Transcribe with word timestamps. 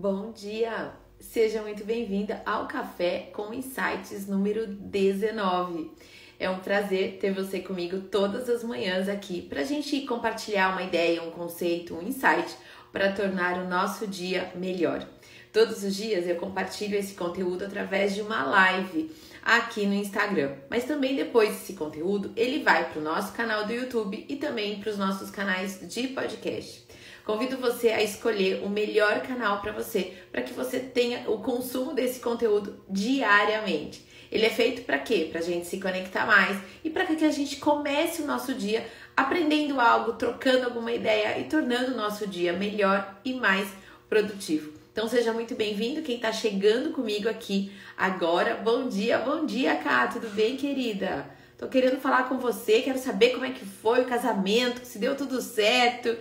Bom 0.00 0.32
dia! 0.32 0.92
Seja 1.20 1.60
muito 1.60 1.84
bem-vinda 1.84 2.40
ao 2.46 2.66
Café 2.66 3.28
com 3.34 3.52
Insights 3.52 4.26
número 4.26 4.66
19. 4.66 5.90
É 6.38 6.48
um 6.48 6.58
prazer 6.60 7.18
ter 7.20 7.34
você 7.34 7.60
comigo 7.60 8.00
todas 8.10 8.48
as 8.48 8.64
manhãs 8.64 9.10
aqui 9.10 9.42
para 9.42 9.60
a 9.60 9.64
gente 9.64 10.00
compartilhar 10.06 10.72
uma 10.72 10.82
ideia, 10.82 11.22
um 11.22 11.30
conceito, 11.30 11.94
um 11.94 12.00
insight 12.00 12.56
para 12.90 13.12
tornar 13.12 13.58
o 13.58 13.68
nosso 13.68 14.06
dia 14.06 14.50
melhor. 14.54 15.06
Todos 15.52 15.84
os 15.84 15.94
dias 15.94 16.26
eu 16.26 16.36
compartilho 16.36 16.96
esse 16.96 17.12
conteúdo 17.12 17.66
através 17.66 18.14
de 18.14 18.22
uma 18.22 18.42
live 18.44 19.14
aqui 19.42 19.84
no 19.84 19.92
Instagram. 19.92 20.54
Mas 20.70 20.84
também 20.84 21.14
depois 21.14 21.50
desse 21.50 21.74
conteúdo, 21.74 22.32
ele 22.36 22.62
vai 22.62 22.90
para 22.90 23.00
o 23.00 23.04
nosso 23.04 23.34
canal 23.34 23.66
do 23.66 23.72
YouTube 23.74 24.24
e 24.26 24.36
também 24.36 24.80
para 24.80 24.92
os 24.92 24.96
nossos 24.96 25.28
canais 25.28 25.78
de 25.86 26.08
podcast. 26.08 26.88
Convido 27.24 27.56
você 27.56 27.88
a 27.88 28.02
escolher 28.02 28.62
o 28.64 28.68
melhor 28.68 29.20
canal 29.20 29.60
para 29.60 29.72
você, 29.72 30.14
para 30.32 30.42
que 30.42 30.52
você 30.52 30.78
tenha 30.78 31.30
o 31.30 31.38
consumo 31.38 31.92
desse 31.92 32.20
conteúdo 32.20 32.82
diariamente. 32.88 34.06
Ele 34.30 34.46
é 34.46 34.50
feito 34.50 34.82
para 34.82 34.98
quê? 34.98 35.28
Para 35.30 35.40
a 35.40 35.42
gente 35.44 35.66
se 35.66 35.80
conectar 35.80 36.26
mais 36.26 36.56
e 36.84 36.90
para 36.90 37.04
que 37.04 37.24
a 37.24 37.30
gente 37.30 37.56
comece 37.56 38.22
o 38.22 38.26
nosso 38.26 38.54
dia 38.54 38.86
aprendendo 39.16 39.80
algo, 39.80 40.12
trocando 40.12 40.64
alguma 40.64 40.92
ideia 40.92 41.38
e 41.38 41.44
tornando 41.44 41.92
o 41.92 41.96
nosso 41.96 42.26
dia 42.26 42.52
melhor 42.52 43.18
e 43.24 43.34
mais 43.34 43.68
produtivo. 44.08 44.72
Então 44.92 45.08
seja 45.08 45.32
muito 45.32 45.54
bem-vindo 45.54 46.02
quem 46.02 46.16
está 46.16 46.32
chegando 46.32 46.90
comigo 46.90 47.28
aqui 47.28 47.72
agora. 47.96 48.54
Bom 48.56 48.88
dia, 48.88 49.18
bom 49.18 49.46
dia, 49.46 49.76
Cá, 49.76 50.06
tudo 50.06 50.28
bem, 50.30 50.56
querida? 50.56 51.26
Tô 51.56 51.68
querendo 51.68 52.00
falar 52.00 52.28
com 52.28 52.38
você, 52.38 52.80
quero 52.80 52.98
saber 52.98 53.30
como 53.30 53.44
é 53.44 53.50
que 53.50 53.64
foi 53.64 54.00
o 54.00 54.06
casamento, 54.06 54.84
se 54.84 54.98
deu 54.98 55.14
tudo 55.16 55.42
certo. 55.42 56.16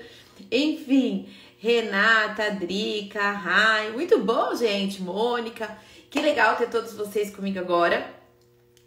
Enfim, 0.52 1.28
Renata, 1.58 2.52
Drica, 2.52 3.32
Rai, 3.32 3.92
muito 3.92 4.20
bom, 4.20 4.56
gente. 4.56 5.02
Mônica, 5.02 5.78
que 6.10 6.22
legal 6.22 6.56
ter 6.56 6.70
todos 6.70 6.94
vocês 6.94 7.34
comigo 7.34 7.60
agora. 7.60 8.19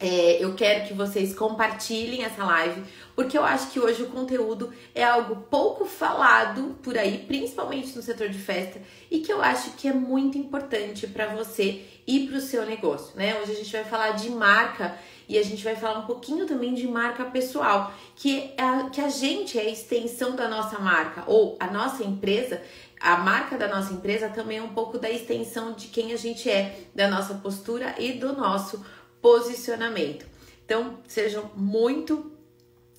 É, 0.03 0.43
eu 0.43 0.53
quero 0.57 0.89
que 0.89 0.93
vocês 0.93 1.33
compartilhem 1.33 2.25
essa 2.25 2.45
live, 2.45 2.83
porque 3.15 3.39
eu 3.39 3.45
acho 3.45 3.71
que 3.71 3.79
hoje 3.79 4.03
o 4.03 4.09
conteúdo 4.09 4.73
é 4.93 5.05
algo 5.05 5.47
pouco 5.49 5.85
falado 5.85 6.77
por 6.83 6.99
aí, 6.99 7.19
principalmente 7.19 7.95
no 7.95 8.03
setor 8.03 8.29
de 8.29 8.39
festa, 8.39 8.81
e 9.09 9.21
que 9.21 9.33
eu 9.33 9.41
acho 9.41 9.75
que 9.75 9.87
é 9.87 9.93
muito 9.93 10.37
importante 10.37 11.07
para 11.07 11.29
você 11.29 11.85
e 12.05 12.27
para 12.27 12.39
o 12.39 12.41
seu 12.41 12.67
negócio, 12.67 13.17
né? 13.17 13.41
Hoje 13.41 13.53
a 13.53 13.55
gente 13.55 13.71
vai 13.71 13.85
falar 13.85 14.11
de 14.11 14.29
marca 14.29 14.99
e 15.29 15.39
a 15.39 15.43
gente 15.45 15.63
vai 15.63 15.77
falar 15.77 16.01
um 16.01 16.07
pouquinho 16.07 16.47
também 16.47 16.75
de 16.75 16.89
marca 16.89 17.25
pessoal, 17.27 17.95
que 18.17 18.53
é 18.59 18.61
a, 18.61 18.91
que 18.91 19.01
a 19.01 19.09
gente 19.09 19.57
é 19.57 19.63
a 19.63 19.71
extensão 19.71 20.35
da 20.35 20.49
nossa 20.49 20.81
marca, 20.81 21.23
ou 21.29 21.57
a 21.61 21.69
nossa 21.69 22.03
empresa, 22.03 22.61
a 22.99 23.19
marca 23.19 23.57
da 23.57 23.69
nossa 23.69 23.93
empresa 23.93 24.29
também 24.29 24.59
é 24.59 24.63
um 24.63 24.75
pouco 24.75 24.99
da 24.99 25.09
extensão 25.09 25.73
de 25.73 25.87
quem 25.87 26.13
a 26.13 26.17
gente 26.17 26.51
é, 26.51 26.87
da 26.93 27.09
nossa 27.09 27.35
postura 27.35 27.95
e 27.99 28.13
do 28.13 28.33
nosso 28.33 28.85
posicionamento. 29.23 30.27
Então, 30.65 30.99
sejam 31.07 31.51
muito 31.55 32.33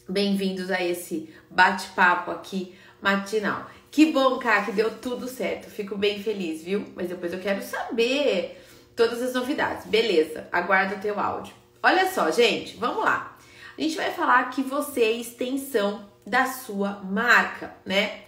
bem-vindos 0.07 0.71
a 0.71 0.81
esse 0.81 1.31
bate-papo 1.51 2.31
aqui 2.31 2.73
matinal. 3.01 3.69
Que 3.91 4.11
bom, 4.11 4.39
Cá, 4.39 4.63
que 4.63 4.71
deu 4.71 4.89
tudo 4.97 5.27
certo. 5.27 5.69
Fico 5.69 5.97
bem 5.97 6.23
feliz, 6.23 6.63
viu? 6.63 6.85
Mas 6.95 7.09
depois 7.09 7.33
eu 7.33 7.39
quero 7.39 7.61
saber 7.61 8.59
todas 8.95 9.21
as 9.21 9.33
novidades. 9.33 9.85
Beleza, 9.85 10.47
aguardo 10.51 10.95
o 10.95 10.99
teu 10.99 11.19
áudio. 11.19 11.53
Olha 11.83 12.09
só, 12.09 12.31
gente, 12.31 12.77
vamos 12.77 13.03
lá. 13.03 13.37
A 13.77 13.81
gente 13.81 13.95
vai 13.95 14.11
falar 14.11 14.49
que 14.49 14.61
você 14.61 15.01
é 15.01 15.11
extensão 15.11 16.09
da 16.25 16.45
sua 16.45 17.01
marca, 17.03 17.75
né? 17.85 18.21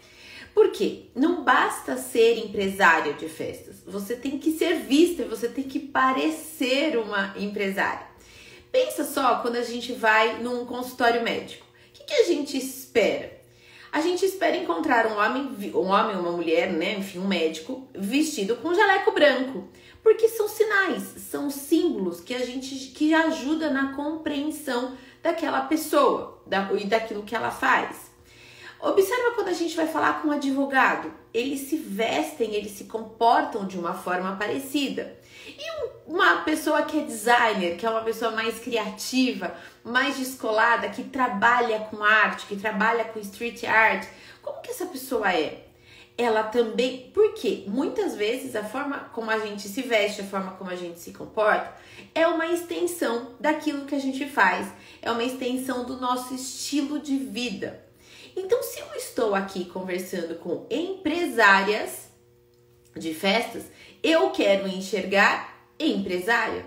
Por 0.56 0.72
quê? 0.72 1.08
Não 1.14 1.44
basta 1.44 1.98
ser 1.98 2.38
empresária 2.38 3.14
de 3.14 3.28
festas, 3.28 3.84
você 3.86 4.16
tem 4.16 4.39
que 4.39 4.53
ser 4.53 4.75
vista, 4.80 5.25
você 5.25 5.50
tem 5.50 5.66
que 5.66 5.80
parecer 5.80 6.98
uma 6.98 7.36
empresária. 7.38 8.08
Pensa 8.72 9.03
só 9.03 9.39
quando 9.39 9.58
a 9.58 9.64
gente 9.64 9.92
vai 9.92 10.42
num 10.42 10.66
consultório 10.66 11.21
médico. 11.21 11.65
O 11.89 11.94
que, 11.94 12.05
que 12.05 12.14
a 12.14 12.23
gente 12.23 12.58
espera? 12.58 13.36
A 13.92 13.99
gente 13.99 14.26
espera 14.26 14.55
encontrar 14.55 15.08
um 15.08 15.17
homem, 15.17 15.73
um 15.73 15.88
homem, 15.88 16.15
uma 16.15 16.32
mulher, 16.32 16.71
né? 16.71 16.94
Enfim, 16.99 17.20
um 17.20 17.27
médico 17.27 17.88
vestido 17.94 18.55
com 18.55 18.73
jaleco 18.73 19.11
branco 19.11 19.67
porque 20.05 20.30
são 20.30 20.48
sinais, 20.48 21.02
são 21.17 21.49
símbolos 21.49 22.21
que 22.21 22.36
a 22.36 22.45
gente 22.45 22.76
que 22.94 23.11
ajuda 23.11 23.71
na 23.71 23.94
compreensão 23.94 24.95
daquela 25.23 25.61
pessoa 25.61 26.44
da, 26.45 26.71
e 26.73 26.86
daquilo 26.86 27.23
que 27.23 27.36
ela 27.36 27.49
faz. 27.49 28.05
Observa 28.85 29.31
quando 29.31 29.47
a 29.47 29.53
gente 29.53 29.75
vai 29.75 29.87
falar 29.87 30.21
com 30.21 30.27
um 30.27 30.31
advogado, 30.31 31.11
eles 31.33 31.61
se 31.61 31.75
vestem, 31.75 32.53
eles 32.53 32.73
se 32.73 32.83
comportam 32.83 33.65
de 33.65 33.79
uma 33.79 33.95
forma 33.95 34.35
parecida. 34.35 35.17
E 35.47 35.63
uma 36.05 36.43
pessoa 36.43 36.83
que 36.83 36.99
é 36.99 37.01
designer, 37.01 37.77
que 37.77 37.85
é 37.85 37.89
uma 37.89 38.03
pessoa 38.03 38.29
mais 38.29 38.59
criativa, 38.59 39.55
mais 39.83 40.19
descolada, 40.19 40.89
que 40.89 41.03
trabalha 41.03 41.79
com 41.79 42.03
arte, 42.03 42.45
que 42.45 42.55
trabalha 42.55 43.05
com 43.05 43.19
street 43.19 43.63
art, 43.63 44.07
como 44.43 44.61
que 44.61 44.69
essa 44.69 44.85
pessoa 44.85 45.33
é? 45.33 45.65
ela 46.15 46.43
também. 46.43 47.09
Porque 47.11 47.63
muitas 47.67 48.15
vezes 48.15 48.55
a 48.55 48.63
forma 48.63 49.09
como 49.13 49.31
a 49.31 49.39
gente 49.39 49.67
se 49.67 49.81
veste, 49.81 50.21
a 50.21 50.25
forma 50.25 50.52
como 50.52 50.69
a 50.69 50.75
gente 50.75 50.99
se 50.99 51.11
comporta, 51.11 51.73
é 52.13 52.27
uma 52.27 52.45
extensão 52.47 53.31
daquilo 53.39 53.85
que 53.85 53.95
a 53.95 53.99
gente 53.99 54.27
faz, 54.27 54.67
é 55.02 55.11
uma 55.11 55.23
extensão 55.23 55.85
do 55.85 55.97
nosso 55.97 56.35
estilo 56.35 56.99
de 56.99 57.17
vida. 57.17 57.84
Então, 58.35 58.61
se 58.61 58.79
eu 58.79 58.93
estou 58.95 59.33
aqui 59.33 59.65
conversando 59.65 60.35
com 60.35 60.65
empresárias 60.69 62.09
de 62.95 63.13
festas, 63.13 63.63
eu 64.03 64.31
quero 64.31 64.67
enxergar 64.67 65.69
empresária. 65.79 66.65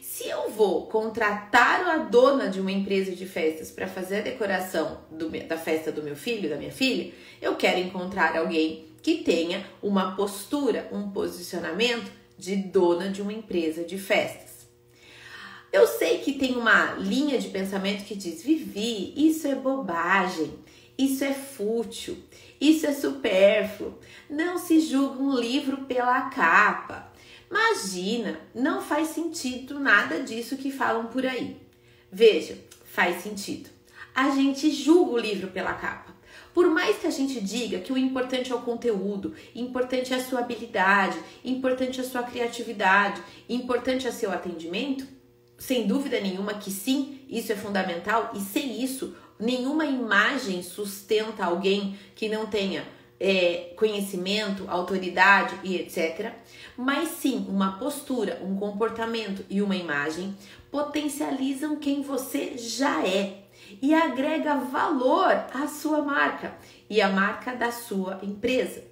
Se 0.00 0.28
eu 0.28 0.50
vou 0.50 0.86
contratar 0.86 1.88
a 1.88 1.98
dona 1.98 2.48
de 2.48 2.60
uma 2.60 2.70
empresa 2.70 3.12
de 3.12 3.26
festas 3.26 3.70
para 3.70 3.88
fazer 3.88 4.18
a 4.18 4.22
decoração 4.22 5.00
do, 5.10 5.28
da 5.28 5.56
festa 5.56 5.90
do 5.90 6.02
meu 6.02 6.14
filho, 6.14 6.48
da 6.48 6.56
minha 6.56 6.70
filha, 6.70 7.12
eu 7.42 7.56
quero 7.56 7.80
encontrar 7.80 8.36
alguém 8.36 8.86
que 9.02 9.24
tenha 9.24 9.66
uma 9.82 10.14
postura, 10.14 10.88
um 10.92 11.10
posicionamento 11.10 12.10
de 12.38 12.56
dona 12.56 13.08
de 13.08 13.22
uma 13.22 13.32
empresa 13.32 13.84
de 13.84 13.98
festas. 13.98 14.68
Eu 15.72 15.86
sei 15.86 16.18
que 16.18 16.34
tem 16.34 16.56
uma 16.56 16.94
linha 16.94 17.38
de 17.38 17.48
pensamento 17.48 18.04
que 18.04 18.14
diz: 18.14 18.42
Vivi, 18.42 19.12
isso 19.16 19.48
é 19.48 19.54
bobagem, 19.56 20.52
isso 20.96 21.24
é 21.24 21.32
fútil, 21.32 22.16
isso 22.60 22.86
é 22.86 22.92
supérfluo. 22.92 23.98
Não 24.30 24.58
se 24.58 24.80
julga 24.80 25.22
um 25.22 25.36
livro 25.36 25.78
pela 25.86 26.30
capa. 26.30 27.12
Imagina, 27.50 28.40
não 28.54 28.80
faz 28.80 29.08
sentido 29.08 29.78
nada 29.78 30.20
disso 30.20 30.56
que 30.56 30.70
falam 30.70 31.06
por 31.06 31.26
aí. 31.26 31.56
Veja, 32.10 32.58
faz 32.84 33.22
sentido. 33.22 33.70
A 34.14 34.30
gente 34.30 34.70
julga 34.70 35.12
o 35.12 35.18
livro 35.18 35.48
pela 35.48 35.74
capa. 35.74 36.14
Por 36.54 36.68
mais 36.70 36.98
que 36.98 37.06
a 37.08 37.10
gente 37.10 37.40
diga 37.40 37.80
que 37.80 37.92
o 37.92 37.98
importante 37.98 38.52
é 38.52 38.54
o 38.54 38.62
conteúdo, 38.62 39.34
importante 39.54 40.14
é 40.14 40.16
a 40.16 40.24
sua 40.24 40.38
habilidade, 40.38 41.18
importante 41.44 42.00
é 42.00 42.04
a 42.04 42.06
sua 42.06 42.22
criatividade, 42.22 43.20
importante 43.48 44.06
é 44.06 44.12
seu 44.12 44.30
atendimento, 44.30 45.04
sem 45.58 45.86
dúvida 45.86 46.20
nenhuma 46.20 46.54
que 46.54 46.70
sim, 46.70 47.20
isso 47.28 47.50
é 47.50 47.56
fundamental 47.56 48.30
e 48.34 48.40
sem 48.40 48.82
isso, 48.82 49.16
nenhuma 49.38 49.86
imagem 49.86 50.62
sustenta 50.62 51.44
alguém 51.44 51.98
que 52.14 52.28
não 52.28 52.46
tenha 52.46 52.86
é, 53.18 53.72
conhecimento, 53.76 54.64
autoridade 54.68 55.58
e 55.62 55.76
etc. 55.76 56.32
Mas 56.76 57.08
sim, 57.10 57.46
uma 57.48 57.78
postura, 57.78 58.40
um 58.42 58.56
comportamento 58.56 59.44
e 59.48 59.62
uma 59.62 59.76
imagem 59.76 60.36
potencializam 60.70 61.76
quem 61.76 62.02
você 62.02 62.58
já 62.58 63.06
é 63.06 63.44
e 63.80 63.94
agrega 63.94 64.56
valor 64.56 65.46
à 65.52 65.66
sua 65.68 66.02
marca 66.02 66.56
e 66.88 67.00
à 67.00 67.08
marca 67.08 67.54
da 67.54 67.70
sua 67.70 68.18
empresa. 68.22 68.82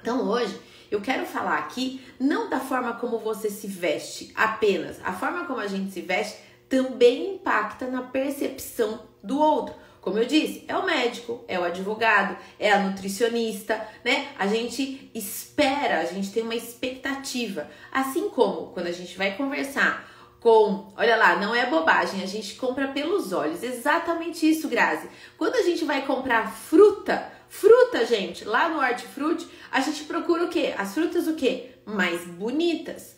Então 0.00 0.28
hoje 0.28 0.58
eu 0.90 1.00
quero 1.00 1.24
falar 1.24 1.58
aqui 1.58 2.00
não 2.18 2.50
da 2.50 2.60
forma 2.60 2.94
como 2.94 3.18
você 3.18 3.48
se 3.48 3.66
veste 3.66 4.32
apenas, 4.34 5.00
a 5.04 5.12
forma 5.12 5.44
como 5.44 5.60
a 5.60 5.66
gente 5.66 5.92
se 5.92 6.00
veste 6.00 6.38
também 6.72 7.34
impacta 7.34 7.86
na 7.86 8.00
percepção 8.00 9.02
do 9.22 9.38
outro. 9.38 9.74
Como 10.00 10.18
eu 10.18 10.24
disse, 10.24 10.64
é 10.66 10.74
o 10.74 10.86
médico, 10.86 11.44
é 11.46 11.58
o 11.58 11.64
advogado, 11.64 12.34
é 12.58 12.72
a 12.72 12.80
nutricionista, 12.80 13.86
né? 14.02 14.28
A 14.38 14.46
gente 14.46 15.10
espera, 15.14 16.00
a 16.00 16.06
gente 16.06 16.32
tem 16.32 16.42
uma 16.42 16.54
expectativa. 16.54 17.68
Assim 17.92 18.30
como 18.30 18.68
quando 18.68 18.86
a 18.86 18.92
gente 18.92 19.18
vai 19.18 19.36
conversar 19.36 20.10
com, 20.40 20.90
olha 20.96 21.14
lá, 21.14 21.36
não 21.36 21.54
é 21.54 21.66
bobagem, 21.66 22.22
a 22.22 22.26
gente 22.26 22.54
compra 22.54 22.88
pelos 22.88 23.34
olhos. 23.34 23.62
Exatamente 23.62 24.48
isso, 24.48 24.66
Grazi. 24.66 25.10
Quando 25.36 25.56
a 25.56 25.62
gente 25.62 25.84
vai 25.84 26.06
comprar 26.06 26.50
fruta, 26.50 27.30
fruta, 27.50 28.06
gente, 28.06 28.46
lá 28.46 28.70
no 28.70 28.78
hortifruti, 28.78 29.46
a 29.70 29.82
gente 29.82 30.04
procura 30.04 30.44
o 30.44 30.48
quê? 30.48 30.72
As 30.78 30.94
frutas 30.94 31.28
o 31.28 31.34
quê? 31.34 31.72
Mais 31.84 32.24
bonitas. 32.24 33.11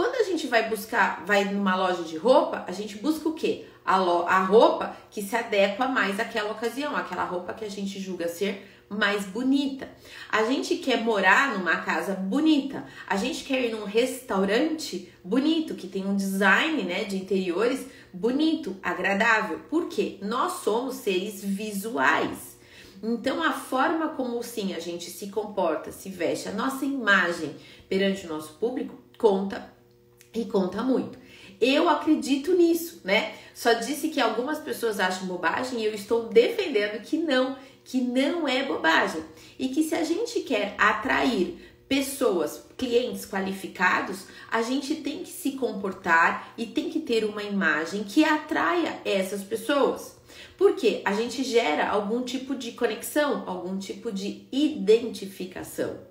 Quando 0.00 0.14
a 0.14 0.22
gente 0.22 0.46
vai 0.46 0.66
buscar, 0.66 1.26
vai 1.26 1.44
numa 1.44 1.76
loja 1.76 2.04
de 2.04 2.16
roupa, 2.16 2.64
a 2.66 2.72
gente 2.72 2.96
busca 2.96 3.28
o 3.28 3.34
quê? 3.34 3.66
A, 3.84 3.98
lo, 3.98 4.22
a 4.22 4.38
roupa 4.38 4.96
que 5.10 5.20
se 5.20 5.36
adequa 5.36 5.86
mais 5.88 6.18
àquela 6.18 6.52
ocasião, 6.52 6.96
aquela 6.96 7.22
roupa 7.22 7.52
que 7.52 7.66
a 7.66 7.68
gente 7.68 8.00
julga 8.00 8.26
ser 8.26 8.66
mais 8.88 9.26
bonita. 9.26 9.90
A 10.30 10.44
gente 10.44 10.76
quer 10.76 11.04
morar 11.04 11.52
numa 11.52 11.76
casa 11.82 12.14
bonita. 12.14 12.86
A 13.06 13.14
gente 13.16 13.44
quer 13.44 13.66
ir 13.66 13.72
num 13.72 13.84
restaurante 13.84 15.12
bonito, 15.22 15.74
que 15.74 15.86
tem 15.86 16.06
um 16.06 16.16
design, 16.16 16.82
né, 16.84 17.04
de 17.04 17.16
interiores 17.16 17.84
bonito, 18.10 18.74
agradável. 18.82 19.60
Por 19.68 19.90
quê? 19.90 20.16
Nós 20.22 20.62
somos 20.64 20.94
seres 20.94 21.44
visuais. 21.44 22.56
Então, 23.02 23.42
a 23.42 23.52
forma 23.52 24.08
como 24.08 24.42
sim 24.42 24.72
a 24.72 24.78
gente 24.78 25.10
se 25.10 25.26
comporta, 25.26 25.92
se 25.92 26.08
veste, 26.08 26.48
a 26.48 26.52
nossa 26.52 26.86
imagem 26.86 27.54
perante 27.86 28.24
o 28.24 28.30
nosso 28.30 28.54
público 28.54 28.98
conta 29.18 29.78
e 30.34 30.44
conta 30.44 30.82
muito. 30.82 31.18
Eu 31.60 31.88
acredito 31.88 32.54
nisso, 32.54 33.00
né? 33.04 33.34
Só 33.54 33.74
disse 33.74 34.08
que 34.08 34.20
algumas 34.20 34.58
pessoas 34.58 34.98
acham 34.98 35.26
bobagem 35.26 35.80
e 35.80 35.84
eu 35.84 35.94
estou 35.94 36.28
defendendo 36.28 37.02
que 37.02 37.18
não, 37.18 37.56
que 37.84 38.00
não 38.00 38.48
é 38.48 38.62
bobagem. 38.62 39.22
E 39.58 39.68
que 39.68 39.82
se 39.82 39.94
a 39.94 40.02
gente 40.02 40.40
quer 40.40 40.74
atrair 40.78 41.70
pessoas, 41.86 42.64
clientes 42.78 43.26
qualificados, 43.26 44.26
a 44.50 44.62
gente 44.62 44.94
tem 44.96 45.22
que 45.22 45.28
se 45.28 45.52
comportar 45.52 46.54
e 46.56 46.64
tem 46.64 46.88
que 46.88 47.00
ter 47.00 47.24
uma 47.24 47.42
imagem 47.42 48.04
que 48.04 48.24
atraia 48.24 49.00
essas 49.04 49.42
pessoas. 49.42 50.16
Porque 50.56 51.02
a 51.04 51.12
gente 51.12 51.42
gera 51.42 51.88
algum 51.88 52.22
tipo 52.22 52.54
de 52.54 52.72
conexão, 52.72 53.42
algum 53.46 53.76
tipo 53.76 54.12
de 54.12 54.46
identificação. 54.52 56.09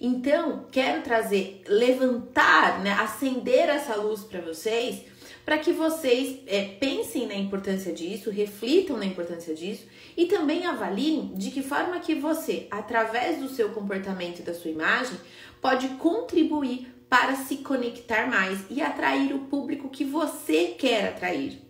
Então, 0.00 0.64
quero 0.72 1.02
trazer, 1.02 1.62
levantar, 1.68 2.80
né, 2.82 2.92
acender 2.92 3.68
essa 3.68 3.96
luz 3.96 4.22
para 4.22 4.40
vocês, 4.40 5.02
para 5.44 5.58
que 5.58 5.72
vocês 5.72 6.38
é, 6.46 6.64
pensem 6.80 7.26
na 7.26 7.34
importância 7.34 7.92
disso, 7.92 8.30
reflitam 8.30 8.96
na 8.96 9.04
importância 9.04 9.54
disso 9.54 9.84
e 10.16 10.24
também 10.24 10.64
avaliem 10.64 11.32
de 11.34 11.50
que 11.50 11.62
forma 11.62 12.00
que 12.00 12.14
você, 12.14 12.66
através 12.70 13.38
do 13.38 13.48
seu 13.48 13.70
comportamento 13.70 14.38
e 14.38 14.42
da 14.42 14.54
sua 14.54 14.70
imagem, 14.70 15.18
pode 15.60 15.88
contribuir 15.90 16.94
para 17.08 17.34
se 17.34 17.56
conectar 17.58 18.26
mais 18.30 18.60
e 18.70 18.80
atrair 18.80 19.34
o 19.34 19.40
público 19.40 19.90
que 19.90 20.04
você 20.04 20.68
quer 20.78 21.08
atrair. 21.08 21.60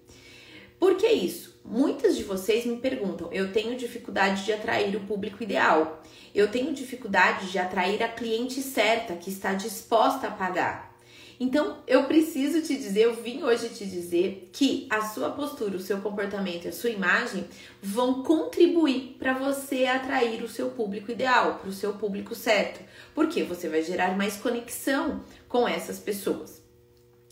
Por 0.79 0.97
que 0.97 1.09
isso? 1.09 1.50
Muitas 1.71 2.17
de 2.17 2.25
vocês 2.25 2.67
me 2.67 2.79
perguntam: 2.79 3.29
eu 3.31 3.53
tenho 3.53 3.77
dificuldade 3.77 4.45
de 4.45 4.53
atrair 4.53 4.97
o 4.97 5.07
público 5.07 5.41
ideal, 5.41 6.03
eu 6.35 6.51
tenho 6.51 6.75
dificuldade 6.75 7.49
de 7.49 7.61
atrair 7.61 8.03
a 8.03 8.09
cliente 8.09 8.61
certa 8.61 9.15
que 9.15 9.31
está 9.31 9.55
disposta 9.55 10.27
a 10.27 10.31
pagar. 10.33 10.91
Então, 11.39 11.79
eu 11.87 12.05
preciso 12.05 12.61
te 12.61 12.77
dizer, 12.77 13.03
eu 13.03 13.15
vim 13.15 13.45
hoje 13.45 13.69
te 13.69 13.87
dizer 13.87 14.51
que 14.53 14.87
a 14.91 15.03
sua 15.03 15.31
postura, 15.31 15.77
o 15.77 15.81
seu 15.81 15.99
comportamento 16.01 16.65
e 16.65 16.69
a 16.69 16.73
sua 16.73 16.91
imagem 16.91 17.47
vão 17.81 18.25
contribuir 18.25 19.17
para 19.17 19.33
você 19.33 19.87
atrair 19.87 20.43
o 20.43 20.49
seu 20.49 20.71
público 20.71 21.13
ideal, 21.13 21.55
para 21.55 21.71
o 21.71 21.73
seu 21.73 21.95
público 21.95 22.35
certo, 22.35 22.81
porque 23.15 23.45
você 23.45 23.69
vai 23.69 23.81
gerar 23.81 24.19
mais 24.19 24.37
conexão 24.37 25.23
com 25.49 25.67
essas 25.69 26.01
pessoas. 26.01 26.61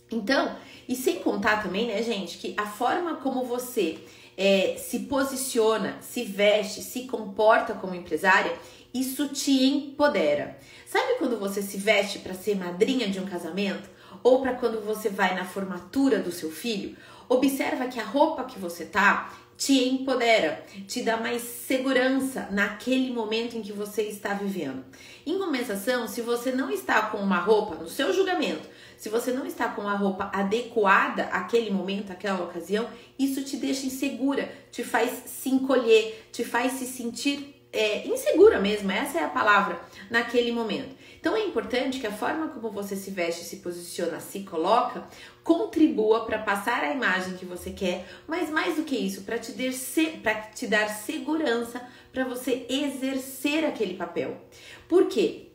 Então, 0.09 0.55
e 0.87 0.95
sem 0.95 1.19
contar 1.19 1.61
também, 1.61 1.87
né, 1.87 2.01
gente, 2.01 2.39
que 2.39 2.55
a 2.57 2.65
forma 2.65 3.17
como 3.17 3.43
você 3.43 3.99
é, 4.41 4.77
se 4.77 4.99
posiciona, 4.99 5.97
se 5.99 6.23
veste, 6.23 6.81
se 6.81 7.01
comporta 7.01 7.73
como 7.73 7.93
empresária, 7.93 8.53
isso 8.93 9.27
te 9.27 9.51
empodera. 9.51 10.57
Sabe 10.87 11.15
quando 11.19 11.37
você 11.37 11.61
se 11.61 11.77
veste 11.77 12.19
para 12.19 12.33
ser 12.33 12.55
madrinha 12.55 13.09
de 13.09 13.19
um 13.19 13.25
casamento? 13.25 13.89
Ou 14.23 14.41
para 14.41 14.53
quando 14.53 14.79
você 14.79 15.09
vai 15.09 15.35
na 15.35 15.43
formatura 15.43 16.19
do 16.19 16.31
seu 16.31 16.49
filho? 16.49 16.95
Observa 17.27 17.87
que 17.87 17.99
a 17.99 18.03
roupa 18.05 18.45
que 18.45 18.57
você 18.57 18.85
tá 18.85 19.29
te 19.59 19.73
empodera, 19.89 20.63
te 20.87 21.01
dá 21.01 21.17
mais 21.17 21.41
segurança 21.41 22.47
naquele 22.49 23.11
momento 23.11 23.57
em 23.57 23.61
que 23.61 23.73
você 23.73 24.03
está 24.03 24.33
vivendo. 24.33 24.85
Em 25.25 25.37
compensação, 25.37 26.07
se 26.07 26.21
você 26.21 26.49
não 26.53 26.71
está 26.71 27.01
com 27.01 27.17
uma 27.17 27.39
roupa, 27.39 27.75
no 27.75 27.89
seu 27.89 28.13
julgamento, 28.13 28.65
se 28.95 29.09
você 29.09 29.33
não 29.33 29.45
está 29.45 29.67
com 29.67 29.81
a 29.81 29.95
roupa 29.95 30.31
adequada 30.33 31.23
àquele 31.23 31.71
momento, 31.71 32.09
àquela 32.09 32.41
ocasião, 32.41 32.87
isso 33.19 33.43
te 33.43 33.57
deixa 33.57 33.85
insegura, 33.85 34.49
te 34.71 34.81
faz 34.81 35.23
se 35.25 35.49
encolher, 35.49 36.29
te 36.31 36.45
faz 36.45 36.71
se 36.73 36.85
sentir 36.85 37.59
é, 37.73 38.07
insegura 38.07 38.59
mesmo, 38.59 38.89
essa 38.89 39.19
é 39.19 39.23
a 39.25 39.29
palavra, 39.29 39.79
naquele 40.09 40.53
momento. 40.53 40.95
Então 41.19 41.35
é 41.35 41.45
importante 41.45 41.99
que 41.99 42.07
a 42.07 42.11
forma 42.11 42.47
como 42.47 42.71
você 42.71 42.95
se 42.95 43.11
veste, 43.11 43.43
se 43.43 43.57
posiciona, 43.57 44.19
se 44.19 44.41
coloca, 44.41 45.07
contribua 45.43 46.25
para 46.25 46.39
passar 46.39 46.83
a 46.83 46.93
imagem 46.93 47.35
que 47.35 47.45
você 47.45 47.71
quer, 47.71 48.07
mas 48.27 48.49
mais 48.49 48.77
do 48.77 48.83
que 48.83 48.95
isso, 48.95 49.23
para 49.23 49.37
te, 49.37 49.53
te 50.55 50.67
dar 50.67 50.87
segurança 50.87 51.81
para 52.11 52.23
você 52.23 52.65
exercer 52.69 53.65
aquele 53.65 53.95
papel. 53.95 54.37
Por 54.87 55.07
quê? 55.07 55.49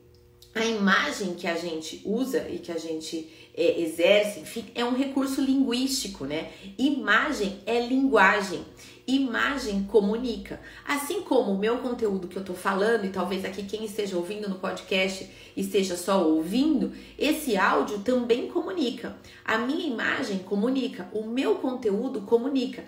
a 0.55 0.65
imagem 0.65 1.35
que 1.35 1.49
a 1.49 1.57
gente 1.57 2.01
usa 2.05 2.49
e 2.49 2.59
que 2.59 2.71
a 2.71 2.79
gente 2.79 3.29
é, 3.57 3.81
exerce, 3.81 4.41
enfim, 4.41 4.67
é 4.75 4.85
um 4.85 4.95
recurso 4.95 5.41
linguístico, 5.41 6.25
né? 6.25 6.53
Imagem 6.79 7.59
é 7.67 7.85
linguagem. 7.85 8.65
Imagem 9.07 9.85
comunica. 9.85 10.61
Assim 10.87 11.21
como 11.23 11.53
o 11.53 11.59
meu 11.59 11.79
conteúdo 11.79 12.27
que 12.27 12.37
eu 12.37 12.45
tô 12.45 12.55
falando, 12.55 13.05
e 13.05 13.11
talvez 13.11 13.45
aqui 13.45 13.63
quem 13.65 13.85
esteja 13.85 14.17
ouvindo 14.17 14.49
no 14.49 14.57
podcast 14.57 15.31
esteja 15.57 15.97
só 15.97 16.27
ouvindo, 16.27 16.93
esse 17.19 17.57
áudio 17.57 17.99
também 17.99 18.49
comunica. 18.49 19.17
A 19.45 19.59
minha 19.59 19.87
imagem 19.87 20.39
comunica, 20.39 21.09
o 21.13 21.27
meu 21.27 21.57
conteúdo 21.57 22.23
comunica 22.23 22.85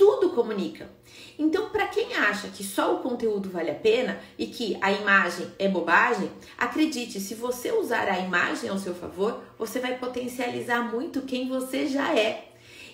tudo 0.00 0.30
comunica. 0.30 0.88
Então, 1.38 1.68
para 1.68 1.86
quem 1.88 2.14
acha 2.14 2.48
que 2.48 2.64
só 2.64 2.94
o 2.94 3.00
conteúdo 3.00 3.50
vale 3.50 3.70
a 3.70 3.74
pena 3.74 4.18
e 4.38 4.46
que 4.46 4.78
a 4.80 4.90
imagem 4.90 5.46
é 5.58 5.68
bobagem, 5.68 6.30
acredite, 6.56 7.20
se 7.20 7.34
você 7.34 7.70
usar 7.70 8.08
a 8.08 8.18
imagem 8.18 8.70
ao 8.70 8.78
seu 8.78 8.94
favor, 8.94 9.42
você 9.58 9.78
vai 9.78 9.98
potencializar 9.98 10.90
muito 10.90 11.20
quem 11.20 11.50
você 11.50 11.86
já 11.86 12.16
é. 12.16 12.49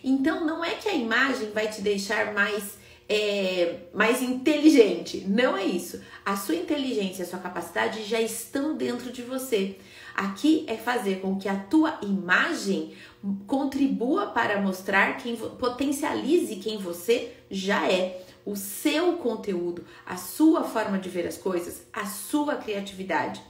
Então, 0.08 0.46
não 0.46 0.64
é 0.64 0.76
que 0.76 0.88
a 0.88 0.94
imagem 0.94 1.50
vai 1.50 1.66
te 1.68 1.82
deixar 1.82 2.32
mais 2.32 2.78
é, 3.08 3.80
mais 3.92 4.22
inteligente. 4.22 5.24
Não 5.28 5.56
é 5.56 5.64
isso. 5.64 6.00
A 6.24 6.36
sua 6.36 6.54
inteligência 6.54 7.24
a 7.24 7.28
sua 7.28 7.38
capacidade 7.38 8.04
já 8.04 8.20
estão 8.20 8.76
dentro 8.76 9.12
de 9.12 9.22
você. 9.22 9.76
Aqui 10.14 10.64
é 10.68 10.76
fazer 10.76 11.20
com 11.20 11.36
que 11.38 11.48
a 11.48 11.56
tua 11.56 11.98
imagem 12.02 12.94
contribua 13.46 14.28
para 14.28 14.60
mostrar 14.60 15.16
quem 15.18 15.36
potencialize 15.36 16.56
quem 16.56 16.78
você 16.78 17.32
já 17.50 17.90
é. 17.90 18.24
O 18.44 18.54
seu 18.54 19.14
conteúdo, 19.14 19.84
a 20.06 20.16
sua 20.16 20.62
forma 20.62 20.98
de 20.98 21.08
ver 21.08 21.26
as 21.26 21.36
coisas, 21.36 21.82
a 21.92 22.06
sua 22.06 22.54
criatividade. 22.54 23.42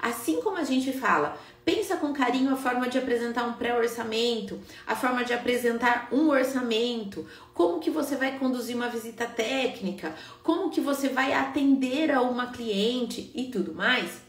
Assim 0.00 0.40
como 0.40 0.56
a 0.56 0.64
gente 0.64 0.92
fala, 0.92 1.38
pensa 1.68 1.98
com 1.98 2.14
carinho 2.14 2.50
a 2.50 2.56
forma 2.56 2.88
de 2.88 2.96
apresentar 2.96 3.44
um 3.44 3.52
pré-orçamento, 3.52 4.58
a 4.86 4.96
forma 4.96 5.22
de 5.22 5.34
apresentar 5.34 6.08
um 6.10 6.30
orçamento, 6.30 7.26
como 7.52 7.78
que 7.78 7.90
você 7.90 8.16
vai 8.16 8.38
conduzir 8.38 8.74
uma 8.74 8.88
visita 8.88 9.26
técnica, 9.26 10.14
como 10.42 10.70
que 10.70 10.80
você 10.80 11.10
vai 11.10 11.34
atender 11.34 12.10
a 12.10 12.22
uma 12.22 12.46
cliente 12.46 13.30
e 13.34 13.50
tudo 13.50 13.74
mais. 13.74 14.22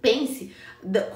Pense 0.00 0.54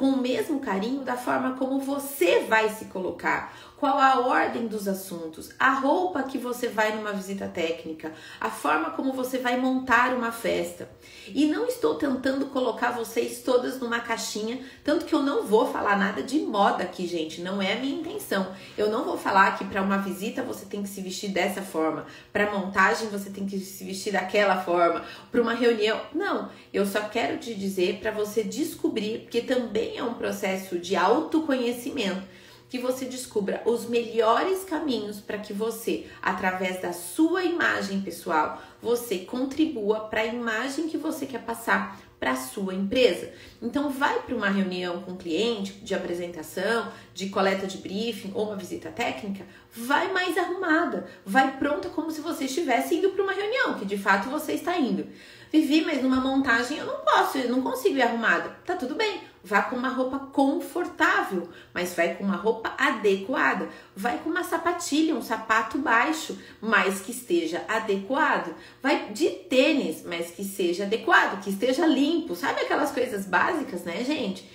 com 0.00 0.06
o 0.06 0.20
mesmo 0.20 0.58
carinho 0.58 1.02
da 1.02 1.16
forma 1.16 1.52
como 1.52 1.78
você 1.78 2.40
vai 2.40 2.68
se 2.70 2.86
colocar, 2.86 3.56
qual 3.78 3.98
a 3.98 4.20
ordem 4.20 4.66
dos 4.66 4.88
assuntos, 4.88 5.50
a 5.58 5.74
roupa 5.74 6.22
que 6.22 6.38
você 6.38 6.68
vai 6.68 6.96
numa 6.96 7.12
visita 7.12 7.46
técnica, 7.46 8.12
a 8.40 8.48
forma 8.48 8.90
como 8.90 9.12
você 9.12 9.38
vai 9.38 9.58
montar 9.58 10.14
uma 10.14 10.32
festa. 10.32 10.88
E 11.28 11.46
não 11.46 11.66
estou 11.66 11.96
tentando 11.96 12.46
colocar 12.46 12.92
vocês 12.92 13.42
todas 13.42 13.78
numa 13.78 14.00
caixinha, 14.00 14.60
tanto 14.82 15.04
que 15.04 15.14
eu 15.14 15.22
não 15.22 15.46
vou 15.46 15.70
falar 15.70 15.98
nada 15.98 16.22
de 16.22 16.38
moda 16.38 16.84
aqui, 16.84 17.06
gente, 17.06 17.42
não 17.42 17.60
é 17.60 17.74
a 17.74 17.76
minha 17.76 18.00
intenção. 18.00 18.54
Eu 18.78 18.90
não 18.90 19.04
vou 19.04 19.18
falar 19.18 19.58
que 19.58 19.64
para 19.64 19.82
uma 19.82 19.98
visita 19.98 20.42
você 20.42 20.64
tem 20.64 20.82
que 20.82 20.88
se 20.88 21.02
vestir 21.02 21.30
dessa 21.30 21.60
forma, 21.60 22.06
para 22.32 22.50
montagem 22.50 23.08
você 23.08 23.28
tem 23.28 23.44
que 23.44 23.58
se 23.58 23.84
vestir 23.84 24.12
daquela 24.12 24.62
forma, 24.62 25.04
para 25.30 25.42
uma 25.42 25.54
reunião. 25.54 26.00
Não, 26.14 26.50
eu 26.72 26.86
só 26.86 27.02
quero 27.02 27.36
te 27.36 27.54
dizer 27.54 27.98
para 28.00 28.10
você 28.10 28.42
descobrir, 28.42 29.20
porque 29.20 29.42
também 29.42 29.98
é 29.98 30.02
um 30.02 30.14
processo 30.14 30.78
de 30.78 30.96
autoconhecimento 30.96 32.35
que 32.68 32.78
você 32.78 33.04
descubra 33.04 33.62
os 33.64 33.88
melhores 33.88 34.64
caminhos 34.64 35.20
para 35.20 35.38
que 35.38 35.52
você, 35.52 36.06
através 36.20 36.80
da 36.80 36.92
sua 36.92 37.44
imagem 37.44 38.00
pessoal, 38.00 38.60
você 38.82 39.18
contribua 39.18 40.00
para 40.00 40.22
a 40.22 40.26
imagem 40.26 40.88
que 40.88 40.98
você 40.98 41.26
quer 41.26 41.42
passar 41.42 41.98
para 42.18 42.32
a 42.32 42.36
sua 42.36 42.74
empresa. 42.74 43.30
Então 43.60 43.90
vai 43.90 44.20
para 44.20 44.34
uma 44.34 44.48
reunião 44.48 45.02
com 45.02 45.12
o 45.12 45.16
cliente 45.16 45.72
de 45.74 45.94
apresentação, 45.94 46.90
de 47.14 47.28
coleta 47.28 47.66
de 47.66 47.78
briefing 47.78 48.32
ou 48.34 48.46
uma 48.46 48.56
visita 48.56 48.90
técnica, 48.90 49.44
vai 49.70 50.12
mais 50.12 50.36
arrumada, 50.36 51.06
vai 51.24 51.56
pronta 51.58 51.90
como 51.90 52.10
se 52.10 52.20
você 52.20 52.44
estivesse 52.44 52.94
indo 52.96 53.10
para 53.10 53.22
uma 53.22 53.32
reunião, 53.32 53.78
que 53.78 53.84
de 53.84 53.98
fato 53.98 54.30
você 54.30 54.52
está 54.52 54.78
indo. 54.78 55.06
Vivi, 55.52 55.84
mas 55.84 56.02
numa 56.02 56.20
montagem 56.20 56.78
eu 56.78 56.86
não 56.86 56.98
posso, 56.98 57.38
eu 57.38 57.50
não 57.50 57.62
consigo 57.62 57.96
ir 57.96 58.02
arrumada. 58.02 58.50
Tá 58.64 58.74
tudo 58.76 58.94
bem. 58.94 59.20
Vá 59.42 59.62
com 59.62 59.76
uma 59.76 59.90
roupa 59.90 60.18
confortável, 60.18 61.48
mas 61.72 61.94
vai 61.94 62.16
com 62.16 62.24
uma 62.24 62.34
roupa 62.34 62.74
adequada. 62.76 63.68
Vai 63.94 64.18
com 64.18 64.28
uma 64.28 64.42
sapatilha, 64.42 65.14
um 65.14 65.22
sapato 65.22 65.78
baixo, 65.78 66.36
mas 66.60 67.00
que 67.00 67.12
esteja 67.12 67.64
adequado. 67.68 68.52
Vai 68.82 69.10
de 69.12 69.30
tênis, 69.30 70.02
mas 70.04 70.32
que 70.32 70.42
seja 70.42 70.82
adequado, 70.82 71.40
que 71.44 71.50
esteja 71.50 71.86
limpo. 71.86 72.34
Sabe 72.34 72.62
aquelas 72.62 72.90
coisas 72.90 73.24
básicas, 73.24 73.84
né, 73.84 74.02
gente? 74.02 74.50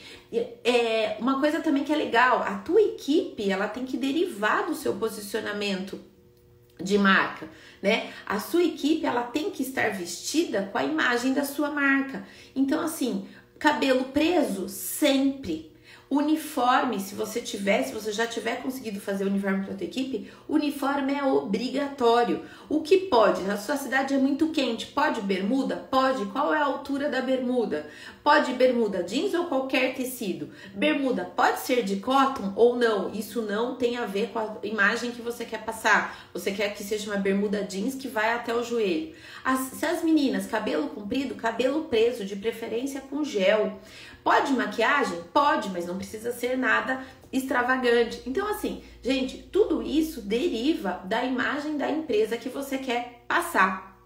É 0.63 1.15
uma 1.19 1.39
coisa 1.39 1.61
também 1.61 1.85
que 1.85 1.93
é 1.93 1.95
legal, 1.95 2.41
a 2.41 2.55
tua 2.55 2.81
equipe, 2.81 3.49
ela 3.49 3.67
tem 3.67 3.85
que 3.85 3.97
derivar 3.97 4.65
do 4.65 4.75
seu 4.75 4.93
posicionamento 4.95 5.99
de 6.81 6.97
marca, 6.97 7.47
né? 7.81 8.11
A 8.25 8.39
sua 8.39 8.63
equipe 8.63 9.05
ela 9.05 9.23
tem 9.23 9.51
que 9.51 9.63
estar 9.63 9.89
vestida 9.91 10.69
com 10.71 10.77
a 10.77 10.83
imagem 10.83 11.33
da 11.33 11.43
sua 11.43 11.69
marca. 11.69 12.25
Então 12.55 12.81
assim, 12.81 13.27
cabelo 13.57 14.05
preso 14.05 14.67
sempre. 14.67 15.70
Uniforme, 16.11 16.99
se 16.99 17.15
você 17.15 17.39
tiver, 17.39 17.83
se 17.83 17.93
você 17.93 18.11
já 18.11 18.27
tiver 18.27 18.61
conseguido 18.61 18.99
fazer 18.99 19.23
uniforme 19.23 19.63
para 19.63 19.75
tua 19.75 19.85
equipe, 19.85 20.29
uniforme 20.45 21.13
é 21.13 21.23
obrigatório. 21.23 22.43
O 22.67 22.81
que 22.81 22.97
pode? 22.97 23.49
A 23.49 23.55
sua 23.55 23.77
cidade 23.77 24.13
é 24.13 24.17
muito 24.17 24.49
quente, 24.49 24.87
pode 24.87 25.21
bermuda? 25.21 25.77
Pode. 25.89 26.25
Qual 26.25 26.53
é 26.53 26.57
a 26.57 26.65
altura 26.65 27.07
da 27.07 27.21
bermuda? 27.21 27.87
Pode 28.21 28.51
bermuda 28.55 29.03
jeans 29.03 29.33
ou 29.33 29.45
qualquer 29.45 29.95
tecido? 29.95 30.49
Bermuda 30.75 31.23
pode 31.23 31.61
ser 31.61 31.81
de 31.81 31.95
cotton 31.95 32.51
ou 32.57 32.75
não? 32.75 33.09
Isso 33.13 33.41
não 33.41 33.77
tem 33.77 33.95
a 33.95 34.05
ver 34.05 34.31
com 34.33 34.39
a 34.39 34.57
imagem 34.63 35.11
que 35.11 35.21
você 35.21 35.45
quer 35.45 35.63
passar. 35.63 36.27
Você 36.33 36.51
quer 36.51 36.73
que 36.73 36.83
seja 36.83 37.09
uma 37.09 37.21
bermuda 37.21 37.63
jeans 37.63 37.95
que 37.95 38.09
vai 38.09 38.33
até 38.33 38.53
o 38.53 38.61
joelho. 38.61 39.15
As, 39.45 39.59
se 39.59 39.85
as 39.85 40.03
meninas, 40.03 40.45
cabelo 40.45 40.89
comprido, 40.89 41.35
cabelo 41.35 41.85
preso, 41.85 42.25
de 42.25 42.35
preferência 42.35 42.99
com 42.99 43.23
gel. 43.23 43.79
Pode 44.23 44.53
maquiagem? 44.53 45.21
Pode, 45.33 45.69
mas 45.69 45.85
não 45.85 45.97
precisa 45.97 46.31
ser 46.31 46.57
nada 46.57 47.03
extravagante. 47.31 48.21
Então, 48.25 48.47
assim, 48.47 48.83
gente, 49.01 49.37
tudo 49.37 49.81
isso 49.81 50.21
deriva 50.21 51.01
da 51.05 51.23
imagem 51.23 51.77
da 51.77 51.89
empresa 51.89 52.37
que 52.37 52.49
você 52.49 52.77
quer 52.77 53.23
passar. 53.27 53.97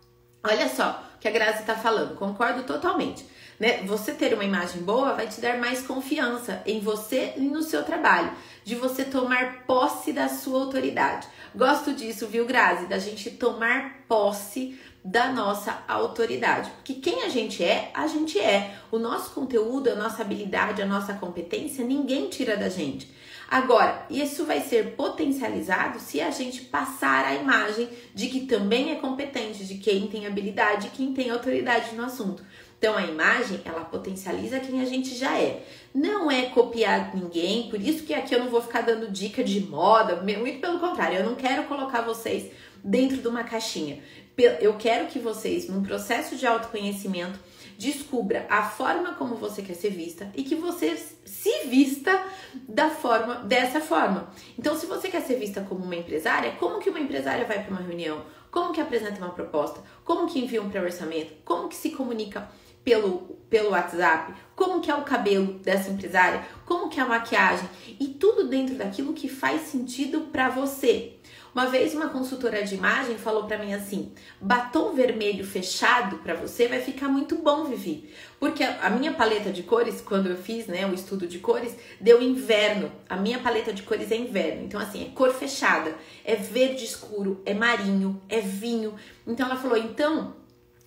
Olha 0.43 0.69
só 0.69 1.03
o 1.15 1.19
que 1.19 1.27
a 1.27 1.31
Grazi 1.31 1.62
está 1.62 1.75
falando, 1.75 2.15
concordo 2.15 2.63
totalmente. 2.63 3.25
Né? 3.60 3.84
Você 3.84 4.13
ter 4.13 4.34
uma 4.34 4.43
imagem 4.43 4.81
boa 4.81 5.13
vai 5.13 5.27
te 5.27 5.41
dar 5.41 5.57
mais 5.57 5.81
confiança 5.81 6.62
em 6.65 6.79
você 6.79 7.34
e 7.38 7.41
no 7.41 7.63
seu 7.63 7.84
trabalho, 7.84 8.31
de 8.63 8.75
você 8.75 9.03
tomar 9.05 9.63
posse 9.65 10.12
da 10.12 10.27
sua 10.27 10.62
autoridade. 10.62 11.27
Gosto 11.55 11.93
disso, 11.93 12.27
viu, 12.27 12.45
Grazi? 12.45 12.86
Da 12.86 13.00
gente 13.00 13.31
tomar 13.31 14.03
posse 14.07 14.77
da 15.06 15.32
nossa 15.32 15.84
autoridade. 15.88 16.72
Porque 16.72 16.96
quem 16.96 17.22
a 17.22 17.30
gente 17.30 17.64
é, 17.64 17.92
a 17.94 18.08
gente 18.08 18.40
é. 18.40 18.76
O 18.92 18.98
nosso 18.98 19.30
conteúdo, 19.36 19.88
a 19.88 19.96
nossa 19.96 20.24
habilidade, 20.24 20.82
a 20.82 20.86
nossa 20.86 21.14
competência, 21.14 21.86
ninguém 21.86 22.28
tira 22.28 22.58
da 22.58 22.70
gente. 22.70 23.14
Agora, 23.48 24.08
isso 24.10 24.46
vai 24.46 24.62
ser 24.62 24.96
potencializado 24.96 26.00
se 26.00 26.20
a 26.20 26.32
gente 26.32 26.62
passar 26.62 27.24
a 27.24 27.36
imagem 27.36 27.88
de 28.16 28.26
que 28.28 28.48
também 28.48 28.92
é 28.92 28.96
competente, 28.96 29.64
de 29.64 29.76
quem 29.76 30.08
tem 30.08 30.26
habilidade, 30.26 30.90
quem 30.90 31.14
tem 31.14 31.30
autoridade 31.30 31.96
no 31.96 32.04
assunto. 32.04 32.44
Então 32.80 32.98
a 32.98 33.04
imagem, 33.04 33.62
ela 33.64 33.86
potencializa 33.86 34.60
quem 34.60 34.82
a 34.82 34.86
gente 34.86 35.16
já 35.16 35.40
é. 35.40 35.64
Não 35.94 36.32
é 36.32 36.48
copiar 36.48 37.16
ninguém, 37.16 37.70
por 37.70 37.80
isso 37.80 38.04
que 38.04 38.14
aqui 38.14 38.34
eu 38.34 38.40
não 38.40 38.50
vou 38.50 38.62
ficar 38.62 38.82
dando 38.82 39.12
dica 39.12 39.44
de 39.44 39.62
moda, 39.62 40.16
muito 40.16 40.60
pelo 40.60 40.80
contrário, 40.80 41.20
eu 41.20 41.26
não 41.26 41.36
quero 41.36 41.66
colocar 41.66 42.02
vocês 42.02 42.52
dentro 42.84 43.18
de 43.18 43.28
uma 43.28 43.44
caixinha. 43.44 44.00
Eu 44.38 44.75
quero 44.75 45.08
que 45.08 45.20
vocês, 45.20 45.70
num 45.70 45.82
processo 45.82 46.36
de 46.36 46.46
autoconhecimento, 46.46 47.39
descubra 47.77 48.46
a 48.50 48.63
forma 48.63 49.13
como 49.15 49.36
você 49.36 49.62
quer 49.62 49.75
ser 49.75 49.92
vista 49.92 50.30
e 50.36 50.44
que 50.44 50.56
você 50.56 50.98
se 51.25 51.68
vista 51.68 52.24
da 52.68 52.89
forma 52.89 53.36
dessa 53.36 53.80
forma. 53.80 54.30
Então, 54.58 54.75
se 54.75 54.86
você 54.86 55.08
quer 55.10 55.22
ser 55.22 55.38
vista 55.38 55.62
como 55.62 55.84
uma 55.84 55.96
empresária, 55.96 56.54
como 56.54 56.80
que 56.80 56.89
uma 56.89 57.00
empresária 57.00 57.46
vai 57.46 57.63
para 57.63 57.72
uma 57.72 57.82
reunião? 57.82 58.24
Como 58.51 58.74
que 58.74 58.80
apresenta 58.80 59.18
uma 59.18 59.32
proposta? 59.32 59.82
Como 60.04 60.27
que 60.27 60.39
envia 60.39 60.62
um 60.62 60.70
pré-orçamento? 60.70 61.34
Como 61.44 61.68
que 61.68 61.75
se 61.75 61.89
comunica 61.92 62.50
pelo, 62.86 63.38
pelo 63.50 63.72
WhatsApp? 63.72 64.34
Como 64.56 64.80
que 64.80 64.89
é 64.89 64.96
o 64.96 65.04
cabelo 65.04 65.60
dessa 65.60 65.89
empresária? 65.89 66.46
Como 66.65 66.89
que 66.89 67.00
é 67.00 67.04
a 67.04 67.08
maquiagem? 67.08 67.68
E 68.00 68.08
tudo 68.08 68.48
dentro 68.48 68.75
daquilo 68.75 69.12
que 69.12 69.27
faz 69.27 69.63
sentido 69.63 70.22
para 70.32 70.50
você. 70.50 71.15
Uma 71.54 71.68
vez 71.68 71.94
uma 71.94 72.10
consultora 72.10 72.63
de 72.63 72.75
imagem 72.75 73.18
falou 73.18 73.46
para 73.46 73.58
mim 73.58 73.74
assim: 73.74 74.12
batom 74.42 74.94
vermelho 74.94 75.46
fechado 75.46 76.18
para 76.18 76.34
você 76.34 76.68
vai 76.68 76.82
ficar 76.82 77.08
muito 77.08 77.38
bom, 77.38 77.63
Vivi. 77.63 78.10
Porque 78.38 78.62
a 78.62 78.89
minha 78.89 79.13
paleta 79.13 79.50
de 79.51 79.63
cores, 79.63 80.01
quando 80.01 80.27
eu 80.27 80.36
fiz, 80.36 80.68
né, 80.68 80.86
o 80.86 80.94
estudo 80.94 81.25
de 81.25 81.39
cores, 81.39 81.74
deu 82.00 82.22
inverno. 82.22 82.92
A 83.08 83.15
minha 83.15 83.39
paleta 83.39 83.72
de 83.72 83.84
cores 83.84 84.12
é 84.12 84.18
inverno. 84.18 84.65
Então 84.65 84.82
assim, 84.82 85.06
é 85.06 85.10
cor 85.15 85.34
fechada, 85.34 85.96
é 86.25 86.36
verde 86.36 86.84
escuro, 86.84 87.42
é 87.46 87.54
marinho, 87.54 88.22
é 88.27 88.42
vinho. 88.42 88.94
Então 89.25 89.46
ela 89.46 89.56
falou: 89.56 89.77
"Então, 89.77 90.36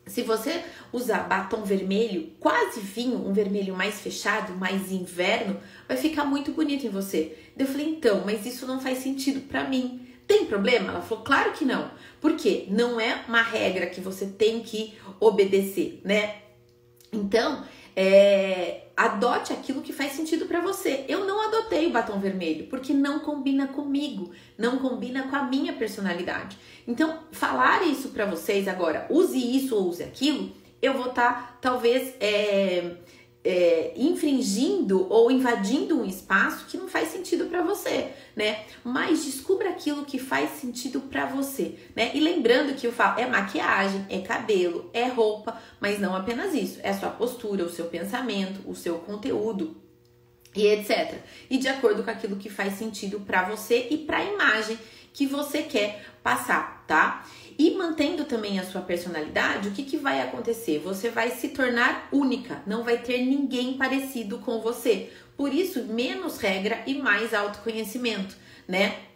se 0.08 0.22
você 0.22 0.64
usar 0.92 1.28
batom 1.28 1.62
vermelho, 1.62 2.32
quase 2.40 2.80
vinho, 2.80 3.28
um 3.28 3.32
vermelho 3.32 3.76
mais 3.76 4.00
fechado, 4.00 4.54
mais 4.54 4.90
inverno, 4.90 5.60
vai 5.86 5.96
ficar 5.96 6.24
muito 6.24 6.52
bonito 6.52 6.86
em 6.86 6.90
você. 6.90 7.36
Eu 7.56 7.66
falei, 7.66 7.88
então, 7.88 8.22
mas 8.24 8.44
isso 8.46 8.66
não 8.66 8.80
faz 8.80 8.98
sentido 8.98 9.40
para 9.48 9.64
mim. 9.64 10.06
Tem 10.26 10.46
problema? 10.46 10.90
Ela 10.90 11.02
falou, 11.02 11.24
claro 11.24 11.52
que 11.52 11.64
não. 11.64 11.90
Porque 12.20 12.66
não 12.68 13.00
é 13.00 13.22
uma 13.28 13.42
regra 13.42 13.86
que 13.86 14.00
você 14.00 14.26
tem 14.26 14.60
que 14.60 14.94
obedecer, 15.20 16.00
né? 16.04 16.36
Então, 17.12 17.64
é, 17.94 18.87
adote 18.98 19.52
aquilo 19.52 19.80
que 19.80 19.92
faz 19.92 20.12
sentido 20.12 20.46
para 20.46 20.60
você. 20.60 21.04
Eu 21.08 21.24
não 21.24 21.40
adotei 21.40 21.86
o 21.86 21.92
batom 21.92 22.18
vermelho 22.18 22.66
porque 22.66 22.92
não 22.92 23.20
combina 23.20 23.68
comigo, 23.68 24.32
não 24.58 24.78
combina 24.78 25.28
com 25.28 25.36
a 25.36 25.44
minha 25.44 25.72
personalidade. 25.72 26.58
Então, 26.86 27.20
falar 27.30 27.86
isso 27.86 28.08
para 28.08 28.26
vocês 28.26 28.66
agora, 28.66 29.06
use 29.08 29.38
isso 29.38 29.76
ou 29.76 29.88
use 29.88 30.02
aquilo, 30.02 30.50
eu 30.82 30.94
vou 30.94 31.10
estar 31.10 31.32
tá, 31.32 31.58
talvez 31.60 32.12
é, 32.18 32.96
é, 33.50 33.94
infringindo 33.96 35.10
ou 35.10 35.30
invadindo 35.30 35.98
um 35.98 36.04
espaço 36.04 36.66
que 36.66 36.76
não 36.76 36.86
faz 36.86 37.08
sentido 37.08 37.46
para 37.46 37.62
você, 37.62 38.12
né? 38.36 38.66
Mas 38.84 39.24
descubra 39.24 39.70
aquilo 39.70 40.04
que 40.04 40.18
faz 40.18 40.60
sentido 40.60 41.00
para 41.00 41.24
você, 41.24 41.76
né? 41.96 42.10
E 42.12 42.20
lembrando 42.20 42.74
que 42.74 42.86
eu 42.86 42.92
falo, 42.92 43.18
é 43.18 43.24
maquiagem, 43.24 44.04
é 44.10 44.20
cabelo, 44.20 44.90
é 44.92 45.06
roupa, 45.06 45.58
mas 45.80 45.98
não 45.98 46.14
apenas 46.14 46.52
isso, 46.52 46.78
é 46.82 46.92
sua 46.92 47.08
postura, 47.08 47.64
o 47.64 47.70
seu 47.70 47.86
pensamento, 47.86 48.60
o 48.68 48.74
seu 48.74 48.98
conteúdo 48.98 49.74
e 50.54 50.66
etc. 50.66 51.14
E 51.48 51.56
de 51.56 51.68
acordo 51.68 52.02
com 52.02 52.10
aquilo 52.10 52.36
que 52.36 52.50
faz 52.50 52.74
sentido 52.74 53.20
para 53.20 53.48
você 53.48 53.88
e 53.90 53.96
para 53.96 54.18
a 54.18 54.24
imagem 54.24 54.78
que 55.14 55.26
você 55.26 55.62
quer 55.62 56.04
passar, 56.22 56.84
tá? 56.86 57.26
E 57.58 57.72
mantendo 57.72 58.24
também 58.24 58.60
a 58.60 58.64
sua 58.64 58.80
personalidade, 58.80 59.68
o 59.68 59.72
que, 59.72 59.82
que 59.82 59.96
vai 59.96 60.20
acontecer? 60.20 60.78
Você 60.78 61.10
vai 61.10 61.30
se 61.30 61.48
tornar 61.48 62.08
única, 62.12 62.62
não 62.64 62.84
vai 62.84 62.98
ter 62.98 63.18
ninguém 63.18 63.76
parecido 63.76 64.38
com 64.38 64.60
você. 64.60 65.10
Por 65.36 65.52
isso, 65.52 65.82
menos 65.82 66.38
regra 66.38 66.80
e 66.86 66.94
mais 66.94 67.34
autoconhecimento, 67.34 68.36
né? 68.66 69.07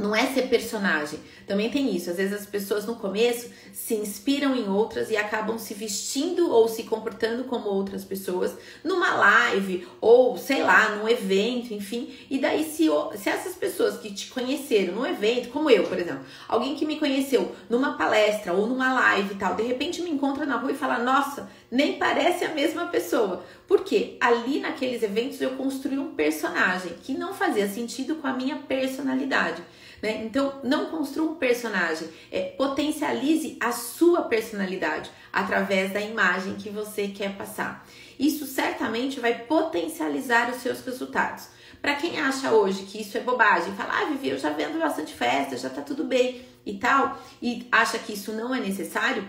Não 0.00 0.16
é 0.16 0.26
ser 0.26 0.48
personagem. 0.48 1.20
Também 1.46 1.70
tem 1.70 1.94
isso. 1.94 2.10
Às 2.10 2.16
vezes 2.16 2.32
as 2.32 2.46
pessoas 2.46 2.86
no 2.86 2.96
começo 2.96 3.50
se 3.72 3.94
inspiram 3.94 4.54
em 4.54 4.68
outras 4.68 5.10
e 5.10 5.16
acabam 5.16 5.58
se 5.58 5.74
vestindo 5.74 6.50
ou 6.50 6.68
se 6.68 6.84
comportando 6.84 7.44
como 7.44 7.68
outras 7.68 8.04
pessoas 8.04 8.54
numa 8.82 9.14
live 9.14 9.86
ou 10.00 10.38
sei 10.38 10.62
lá, 10.62 10.96
num 10.96 11.08
evento, 11.08 11.74
enfim. 11.74 12.14
E 12.30 12.38
daí, 12.38 12.64
se, 12.64 12.88
se 13.16 13.28
essas 13.28 13.54
pessoas 13.54 13.98
que 13.98 14.12
te 14.12 14.28
conheceram 14.28 14.94
num 14.94 15.06
evento, 15.06 15.50
como 15.50 15.68
eu, 15.68 15.84
por 15.84 15.98
exemplo, 15.98 16.24
alguém 16.48 16.74
que 16.74 16.86
me 16.86 16.98
conheceu 16.98 17.54
numa 17.68 17.96
palestra 17.96 18.52
ou 18.52 18.66
numa 18.66 18.92
live 18.92 19.34
e 19.34 19.36
tal, 19.36 19.54
de 19.54 19.62
repente 19.62 20.02
me 20.02 20.10
encontra 20.10 20.46
na 20.46 20.56
rua 20.56 20.72
e 20.72 20.76
fala: 20.76 20.98
Nossa, 20.98 21.50
nem 21.70 21.98
parece 21.98 22.44
a 22.44 22.54
mesma 22.54 22.86
pessoa. 22.86 23.44
Porque 23.66 24.16
ali 24.20 24.60
naqueles 24.60 25.02
eventos 25.02 25.40
eu 25.40 25.50
construí 25.50 25.98
um 25.98 26.14
personagem 26.14 26.92
que 27.02 27.12
não 27.12 27.34
fazia 27.34 27.68
sentido 27.68 28.16
com 28.16 28.26
a 28.26 28.32
minha 28.32 28.56
personalidade. 28.56 29.62
Né? 30.02 30.22
Então, 30.24 30.60
não 30.62 30.86
construa 30.86 31.30
um 31.30 31.34
personagem, 31.34 32.08
é, 32.30 32.42
potencialize 32.42 33.56
a 33.60 33.72
sua 33.72 34.22
personalidade 34.22 35.10
através 35.32 35.92
da 35.92 36.00
imagem 36.00 36.54
que 36.54 36.70
você 36.70 37.08
quer 37.08 37.36
passar. 37.36 37.86
Isso 38.18 38.46
certamente 38.46 39.20
vai 39.20 39.34
potencializar 39.34 40.50
os 40.50 40.56
seus 40.56 40.80
resultados. 40.84 41.48
Para 41.80 41.94
quem 41.94 42.20
acha 42.20 42.52
hoje 42.52 42.84
que 42.84 43.00
isso 43.00 43.16
é 43.16 43.20
bobagem, 43.20 43.74
fala, 43.74 44.02
ah, 44.02 44.04
Vivi, 44.06 44.28
eu 44.28 44.38
já 44.38 44.50
vendo 44.50 44.78
bastante 44.78 45.14
festa, 45.14 45.56
já 45.56 45.70
tá 45.70 45.80
tudo 45.80 46.04
bem 46.04 46.42
e 46.64 46.76
tal, 46.76 47.18
e 47.40 47.66
acha 47.72 47.98
que 47.98 48.12
isso 48.12 48.32
não 48.32 48.54
é 48.54 48.60
necessário, 48.60 49.26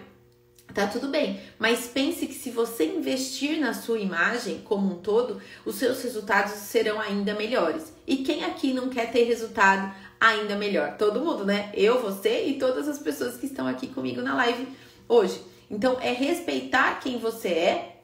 Tá 0.73 0.87
tudo 0.87 1.09
bem, 1.09 1.41
mas 1.59 1.87
pense 1.87 2.25
que 2.25 2.33
se 2.33 2.49
você 2.49 2.85
investir 2.85 3.59
na 3.59 3.73
sua 3.73 3.99
imagem 3.99 4.61
como 4.63 4.93
um 4.93 4.99
todo, 4.99 5.41
os 5.65 5.75
seus 5.75 6.01
resultados 6.01 6.53
serão 6.53 6.99
ainda 6.99 7.33
melhores. 7.33 7.91
E 8.07 8.17
quem 8.17 8.45
aqui 8.45 8.73
não 8.73 8.87
quer 8.87 9.11
ter 9.11 9.23
resultado 9.23 9.93
ainda 10.21 10.55
melhor? 10.55 10.95
Todo 10.97 11.19
mundo, 11.19 11.43
né? 11.43 11.71
Eu, 11.73 11.99
você 11.99 12.45
e 12.45 12.59
todas 12.59 12.87
as 12.87 12.99
pessoas 12.99 13.35
que 13.35 13.47
estão 13.47 13.65
aqui 13.65 13.87
comigo 13.87 14.21
na 14.21 14.35
live 14.35 14.67
hoje. 15.09 15.41
Então, 15.69 15.97
é 15.99 16.13
respeitar 16.13 16.99
quem 16.99 17.17
você 17.17 17.47
é 17.47 17.95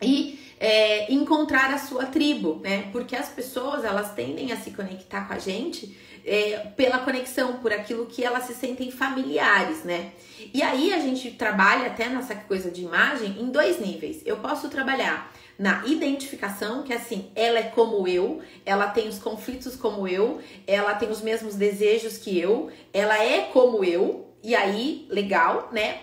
e 0.00 0.38
é, 0.60 1.12
encontrar 1.12 1.74
a 1.74 1.78
sua 1.78 2.06
tribo, 2.06 2.60
né? 2.62 2.88
Porque 2.92 3.16
as 3.16 3.28
pessoas 3.28 3.84
elas 3.84 4.14
tendem 4.14 4.52
a 4.52 4.56
se 4.56 4.70
conectar 4.70 5.26
com 5.26 5.34
a 5.34 5.38
gente 5.38 5.96
é, 6.24 6.58
pela 6.76 6.98
conexão, 6.98 7.56
por 7.56 7.72
aquilo 7.72 8.06
que 8.06 8.22
elas 8.22 8.44
se 8.44 8.54
sentem 8.54 8.90
familiares, 8.92 9.82
né? 9.82 10.12
E 10.54 10.62
aí 10.62 10.92
a 10.92 11.00
gente 11.00 11.32
trabalha 11.32 11.86
até 11.88 12.08
nessa 12.08 12.36
coisa 12.36 12.70
de 12.70 12.82
imagem 12.82 13.36
em 13.40 13.50
dois 13.50 13.80
níveis. 13.80 14.22
Eu 14.24 14.36
posso 14.36 14.68
trabalhar 14.68 15.32
na 15.58 15.84
identificação, 15.86 16.84
que 16.84 16.92
assim, 16.92 17.30
ela 17.34 17.58
é 17.58 17.64
como 17.64 18.06
eu, 18.06 18.40
ela 18.64 18.86
tem 18.88 19.08
os 19.08 19.18
conflitos 19.18 19.74
como 19.74 20.06
eu, 20.06 20.40
ela 20.66 20.94
tem 20.94 21.10
os 21.10 21.20
mesmos 21.20 21.56
desejos 21.56 22.16
que 22.16 22.38
eu, 22.38 22.70
ela 22.92 23.20
é 23.22 23.42
como 23.52 23.84
eu, 23.84 24.28
e 24.42 24.54
aí, 24.54 25.06
legal, 25.10 25.68
né? 25.72 26.00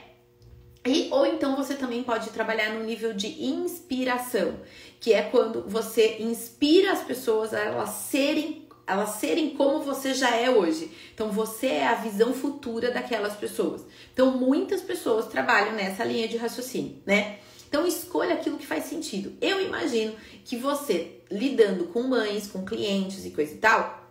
E, 0.85 1.07
ou 1.11 1.25
então 1.25 1.55
você 1.55 1.73
também 1.73 2.03
pode 2.03 2.29
trabalhar 2.29 2.73
no 2.73 2.83
nível 2.83 3.13
de 3.13 3.43
inspiração, 3.43 4.59
que 4.99 5.13
é 5.13 5.23
quando 5.23 5.63
você 5.67 6.17
inspira 6.19 6.91
as 6.91 7.01
pessoas 7.01 7.53
a 7.53 7.59
elas 7.59 7.89
serem, 7.89 8.67
elas 8.85 9.11
serem 9.11 9.51
como 9.51 9.79
você 9.79 10.13
já 10.13 10.35
é 10.35 10.49
hoje. 10.49 10.91
Então 11.13 11.31
você 11.31 11.67
é 11.67 11.87
a 11.87 11.95
visão 11.95 12.33
futura 12.33 12.91
daquelas 12.91 13.35
pessoas. 13.35 13.83
Então 14.13 14.37
muitas 14.37 14.81
pessoas 14.81 15.27
trabalham 15.27 15.73
nessa 15.73 16.03
linha 16.03 16.27
de 16.27 16.37
raciocínio, 16.37 17.01
né? 17.05 17.39
Então 17.75 17.85
escolha 17.85 18.35
aquilo 18.35 18.57
que 18.57 18.65
faz 18.65 18.85
sentido. 18.85 19.33
Eu 19.41 19.61
imagino 19.61 20.15
que 20.45 20.55
você 20.55 21.19
lidando 21.29 21.87
com 21.87 22.03
mães, 22.03 22.47
com 22.47 22.63
clientes 22.63 23.25
e 23.25 23.31
coisa 23.31 23.53
e 23.53 23.57
tal, 23.57 24.04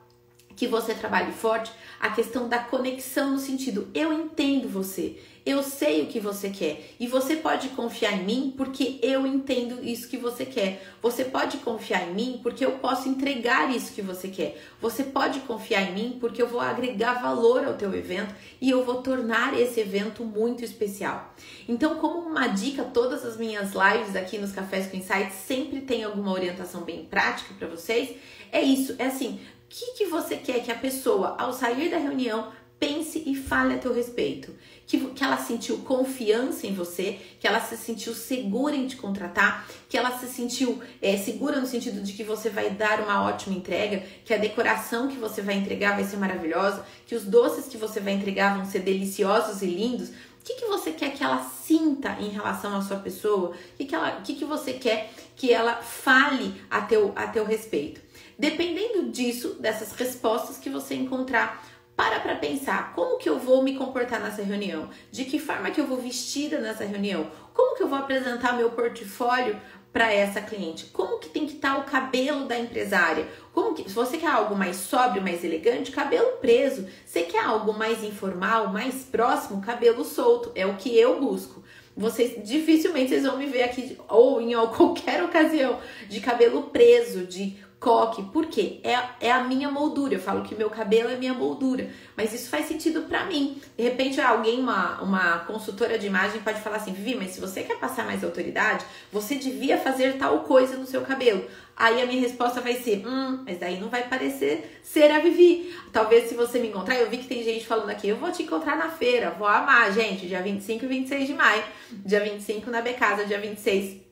que 0.56 0.66
você 0.66 0.94
trabalhe 0.94 1.32
forte 1.32 1.72
a 2.00 2.10
questão 2.10 2.48
da 2.48 2.58
conexão 2.58 3.32
no 3.32 3.38
sentido 3.38 3.88
eu 3.94 4.12
entendo 4.12 4.68
você, 4.68 5.16
eu 5.46 5.62
sei 5.62 6.02
o 6.02 6.06
que 6.06 6.18
você 6.18 6.48
quer 6.48 6.94
e 6.98 7.06
você 7.06 7.36
pode 7.36 7.68
confiar 7.70 8.14
em 8.14 8.24
mim 8.24 8.54
porque 8.56 8.98
eu 9.02 9.26
entendo 9.26 9.84
isso 9.84 10.08
que 10.08 10.16
você 10.16 10.46
quer. 10.46 10.82
Você 11.02 11.24
pode 11.24 11.58
confiar 11.58 12.08
em 12.08 12.14
mim 12.14 12.40
porque 12.42 12.64
eu 12.64 12.72
posso 12.72 13.10
entregar 13.10 13.74
isso 13.74 13.92
que 13.92 14.00
você 14.00 14.28
quer. 14.28 14.58
Você 14.80 15.04
pode 15.04 15.40
confiar 15.40 15.82
em 15.82 15.92
mim 15.92 16.16
porque 16.18 16.40
eu 16.40 16.48
vou 16.48 16.60
agregar 16.60 17.20
valor 17.20 17.62
ao 17.64 17.74
teu 17.74 17.94
evento 17.94 18.34
e 18.58 18.70
eu 18.70 18.84
vou 18.84 19.02
tornar 19.02 19.58
esse 19.58 19.80
evento 19.80 20.24
muito 20.24 20.64
especial. 20.64 21.34
Então, 21.68 21.96
como 21.96 22.20
uma 22.20 22.46
dica, 22.46 22.82
todas 22.82 23.22
as 23.22 23.36
minhas 23.36 23.72
lives 23.72 24.16
aqui 24.16 24.38
nos 24.38 24.52
Cafés 24.52 24.86
com 24.86 24.96
Insights 24.96 25.34
sempre 25.46 25.82
tem 25.82 26.04
alguma 26.04 26.32
orientação 26.32 26.82
bem 26.82 27.04
prática 27.04 27.52
para 27.58 27.68
vocês. 27.68 28.16
É 28.50 28.62
isso, 28.62 28.94
é 28.98 29.06
assim, 29.06 29.40
que, 29.68 29.92
que 29.92 30.06
você 30.06 30.36
quer 30.36 30.62
que 30.62 30.70
a 30.70 30.76
pessoa, 30.76 31.36
ao 31.38 31.52
sair 31.52 31.90
da 31.90 31.98
reunião, 31.98 32.52
pense 32.78 33.22
e 33.24 33.34
fale 33.34 33.74
a 33.74 33.78
teu 33.78 33.94
respeito. 33.94 34.54
Que, 34.86 34.98
que 34.98 35.24
ela 35.24 35.38
sentiu 35.38 35.78
confiança 35.78 36.66
em 36.66 36.74
você, 36.74 37.18
que 37.40 37.46
ela 37.46 37.58
se 37.60 37.76
sentiu 37.76 38.12
segura 38.14 38.76
em 38.76 38.86
te 38.86 38.96
contratar, 38.96 39.66
que 39.88 39.96
ela 39.96 40.18
se 40.18 40.26
sentiu 40.26 40.82
é, 41.00 41.16
segura 41.16 41.58
no 41.58 41.66
sentido 41.66 42.02
de 42.02 42.12
que 42.12 42.22
você 42.22 42.50
vai 42.50 42.68
dar 42.70 43.00
uma 43.00 43.24
ótima 43.24 43.56
entrega, 43.56 44.02
que 44.24 44.34
a 44.34 44.36
decoração 44.36 45.08
que 45.08 45.16
você 45.16 45.40
vai 45.40 45.54
entregar 45.54 45.94
vai 45.94 46.04
ser 46.04 46.18
maravilhosa, 46.18 46.84
que 47.06 47.14
os 47.14 47.24
doces 47.24 47.66
que 47.66 47.78
você 47.78 48.00
vai 48.00 48.12
entregar 48.12 48.56
vão 48.56 48.66
ser 48.66 48.80
deliciosos 48.80 49.62
e 49.62 49.66
lindos. 49.66 50.10
O 50.10 50.44
que, 50.44 50.56
que 50.56 50.66
você 50.66 50.92
quer 50.92 51.14
que 51.14 51.24
ela 51.24 51.42
sinta 51.42 52.18
em 52.20 52.28
relação 52.28 52.76
à 52.76 52.82
sua 52.82 52.98
pessoa? 52.98 53.52
O 53.52 53.76
que, 53.78 53.86
que, 53.86 53.94
ela, 53.94 54.20
que, 54.20 54.34
que 54.34 54.44
você 54.44 54.74
quer 54.74 55.10
que 55.34 55.50
ela 55.50 55.76
fale 55.76 56.60
a 56.70 56.82
teu, 56.82 57.12
a 57.16 57.26
teu 57.28 57.46
respeito? 57.46 58.03
Dependendo 58.38 59.10
disso, 59.10 59.56
dessas 59.60 59.92
respostas 59.92 60.58
que 60.58 60.70
você 60.70 60.94
encontrar 60.94 61.64
para 61.96 62.20
para 62.20 62.34
pensar 62.34 62.92
como 62.94 63.18
que 63.18 63.28
eu 63.28 63.38
vou 63.38 63.62
me 63.62 63.76
comportar 63.76 64.20
nessa 64.20 64.42
reunião, 64.42 64.88
de 65.10 65.24
que 65.24 65.38
forma 65.38 65.70
que 65.70 65.80
eu 65.80 65.86
vou 65.86 65.98
vestida 65.98 66.58
nessa 66.58 66.84
reunião, 66.84 67.30
como 67.52 67.76
que 67.76 67.82
eu 67.82 67.88
vou 67.88 67.98
apresentar 67.98 68.56
meu 68.56 68.70
portfólio 68.70 69.60
para 69.92 70.12
essa 70.12 70.40
cliente, 70.40 70.86
como 70.86 71.20
que 71.20 71.28
tem 71.28 71.46
que 71.46 71.54
estar 71.54 71.76
tá 71.76 71.78
o 71.78 71.84
cabelo 71.84 72.46
da 72.46 72.58
empresária, 72.58 73.28
como 73.52 73.74
que 73.74 73.88
se 73.88 73.94
você 73.94 74.18
quer 74.18 74.26
algo 74.26 74.56
mais 74.56 74.74
sóbrio, 74.74 75.22
mais 75.22 75.44
elegante, 75.44 75.92
cabelo 75.92 76.38
preso, 76.38 76.88
você 77.06 77.22
quer 77.22 77.44
algo 77.44 77.72
mais 77.72 78.02
informal, 78.02 78.72
mais 78.72 79.04
próximo, 79.04 79.62
cabelo 79.62 80.04
solto, 80.04 80.50
é 80.56 80.66
o 80.66 80.74
que 80.74 80.98
eu 80.98 81.20
busco. 81.20 81.62
Vocês 81.96 82.44
dificilmente 82.44 83.10
vocês 83.10 83.22
vão 83.22 83.36
me 83.36 83.46
ver 83.46 83.62
aqui 83.62 83.96
ou 84.08 84.40
em 84.40 84.54
qualquer 84.76 85.22
ocasião 85.22 85.78
de 86.08 86.20
cabelo 86.20 86.64
preso, 86.64 87.24
de 87.24 87.56
coque. 87.84 88.22
Por 88.22 88.46
quê? 88.46 88.80
É, 88.82 89.26
é 89.28 89.30
a 89.30 89.44
minha 89.44 89.70
moldura. 89.70 90.14
Eu 90.14 90.20
falo 90.20 90.42
que 90.42 90.54
meu 90.54 90.70
cabelo 90.70 91.10
é 91.10 91.16
minha 91.16 91.34
moldura. 91.34 91.90
Mas 92.16 92.32
isso 92.32 92.48
faz 92.48 92.66
sentido 92.66 93.02
para 93.02 93.26
mim. 93.26 93.60
De 93.76 93.84
repente, 93.84 94.18
alguém, 94.22 94.58
uma, 94.58 95.02
uma 95.02 95.38
consultora 95.40 95.98
de 95.98 96.06
imagem, 96.06 96.40
pode 96.40 96.62
falar 96.62 96.76
assim: 96.76 96.94
Vivi, 96.94 97.14
mas 97.14 97.32
se 97.32 97.40
você 97.40 97.62
quer 97.62 97.78
passar 97.78 98.06
mais 98.06 98.24
autoridade, 98.24 98.86
você 99.12 99.34
devia 99.34 99.76
fazer 99.76 100.16
tal 100.16 100.40
coisa 100.40 100.78
no 100.78 100.86
seu 100.86 101.02
cabelo. 101.02 101.44
Aí 101.76 102.00
a 102.00 102.06
minha 102.06 102.22
resposta 102.22 102.62
vai 102.62 102.74
ser: 102.76 103.06
hum, 103.06 103.44
mas 103.44 103.58
daí 103.58 103.78
não 103.78 103.90
vai 103.90 104.08
parecer 104.08 104.80
ser 104.82 105.10
a 105.10 105.18
Vivi. 105.18 105.76
Talvez 105.92 106.30
se 106.30 106.34
você 106.34 106.58
me 106.58 106.68
encontrar, 106.68 106.96
eu 106.96 107.10
vi 107.10 107.18
que 107.18 107.28
tem 107.28 107.44
gente 107.44 107.66
falando 107.66 107.90
aqui, 107.90 108.08
eu 108.08 108.16
vou 108.16 108.32
te 108.32 108.44
encontrar 108.44 108.76
na 108.76 108.88
feira, 108.88 109.30
vou 109.30 109.46
amar, 109.46 109.92
gente, 109.92 110.26
dia 110.26 110.40
25 110.40 110.86
e 110.86 110.88
26 110.88 111.26
de 111.26 111.34
maio. 111.34 111.62
Dia 111.92 112.20
25 112.20 112.70
na 112.70 112.80
Becasa, 112.80 113.26
dia 113.26 113.38
26 113.38 114.02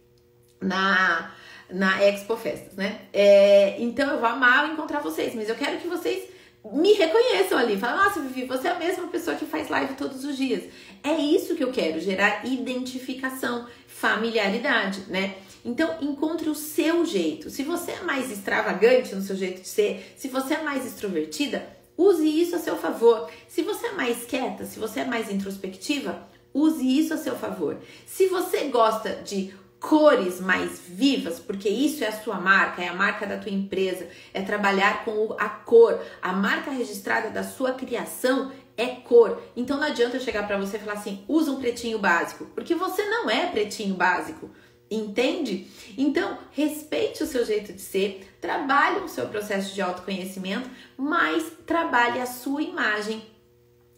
na 0.61 1.33
na 1.73 2.03
Expo 2.05 2.37
Festas, 2.37 2.75
né? 2.75 3.01
É, 3.13 3.77
então 3.81 4.11
eu 4.11 4.21
vou 4.21 4.29
amar 4.29 4.71
encontrar 4.71 5.01
vocês, 5.01 5.35
mas 5.35 5.49
eu 5.49 5.55
quero 5.55 5.79
que 5.79 5.89
vocês 5.89 6.29
me 6.73 6.93
reconheçam 6.93 7.59
ali. 7.59 7.77
Falam, 7.77 8.05
nossa, 8.05 8.21
Vivi, 8.21 8.47
você 8.47 8.69
é 8.69 8.71
a 8.71 8.79
mesma 8.79 9.09
pessoa 9.09 9.37
que 9.37 9.45
faz 9.45 9.69
live 9.69 9.95
todos 9.95 10.25
os 10.25 10.37
dias. 10.37 10.65
É 11.03 11.15
isso 11.15 11.57
que 11.57 11.65
eu 11.65 11.73
quero, 11.73 11.99
gerar 11.99 12.47
identificação, 12.47 13.67
familiaridade, 13.87 15.01
né? 15.09 15.35
Então, 15.65 15.97
encontre 16.01 16.49
o 16.49 16.55
seu 16.55 17.05
jeito. 17.05 17.51
Se 17.51 17.63
você 17.63 17.93
é 17.93 18.03
mais 18.03 18.31
extravagante 18.31 19.15
no 19.15 19.23
seu 19.23 19.37
jeito 19.37 19.63
de 19.63 19.69
ser, 19.69 20.15
se 20.17 20.29
você 20.29 20.55
é 20.55 20.63
mais 20.63 20.85
extrovertida, 20.85 21.67
use 21.97 22.27
isso 22.27 22.57
a 22.57 22.59
seu 22.59 22.77
favor. 22.77 23.31
Se 23.49 23.63
você 23.63 23.87
é 23.87 23.93
mais 23.93 24.25
quieta, 24.25 24.65
se 24.65 24.79
você 24.79 25.01
é 25.01 25.05
mais 25.05 25.31
introspectiva, 25.31 26.29
use 26.53 26.85
isso 26.85 27.15
a 27.15 27.17
seu 27.17 27.37
favor. 27.37 27.79
Se 28.07 28.27
você 28.27 28.65
gosta 28.65 29.11
de 29.25 29.55
cores 29.83 30.40
mais 30.40 30.79
vivas, 30.87 31.40
porque 31.40 31.68
isso 31.68 32.05
é 32.05 32.07
a 32.07 32.12
sua 32.12 32.37
marca, 32.37 32.81
é 32.81 32.87
a 32.87 32.95
marca 32.95 33.27
da 33.27 33.37
tua 33.37 33.51
empresa, 33.51 34.09
é 34.33 34.40
trabalhar 34.40 35.05
com 35.05 35.35
a 35.37 35.49
cor. 35.49 36.01
A 36.23 36.33
marca 36.33 36.71
registrada 36.71 37.31
da 37.31 37.42
sua 37.42 37.73
criação 37.73 38.53
é 38.77 38.87
cor. 38.87 39.42
Então 39.57 39.79
não 39.79 39.87
adianta 39.88 40.16
eu 40.16 40.21
chegar 40.21 40.47
para 40.47 40.57
você 40.57 40.77
e 40.77 40.81
falar 40.81 40.95
assim: 40.95 41.25
"Usa 41.27 41.51
um 41.51 41.61
pretinho 41.61 41.99
básico", 41.99 42.47
porque 42.55 42.77
você 42.77 43.05
não 43.07 43.29
é 43.29 43.47
pretinho 43.47 43.97
básico. 43.97 44.49
Entende? 44.88 45.66
Então, 45.97 46.38
respeite 46.51 47.23
o 47.23 47.27
seu 47.27 47.47
jeito 47.47 47.73
de 47.73 47.81
ser, 47.81 48.37
trabalhe 48.40 49.01
o 49.01 49.09
seu 49.09 49.27
processo 49.27 49.75
de 49.75 49.81
autoconhecimento, 49.81 50.68
mas 50.99 51.51
trabalhe 51.66 52.21
a 52.21 52.27
sua 52.27 52.62
imagem 52.62 53.23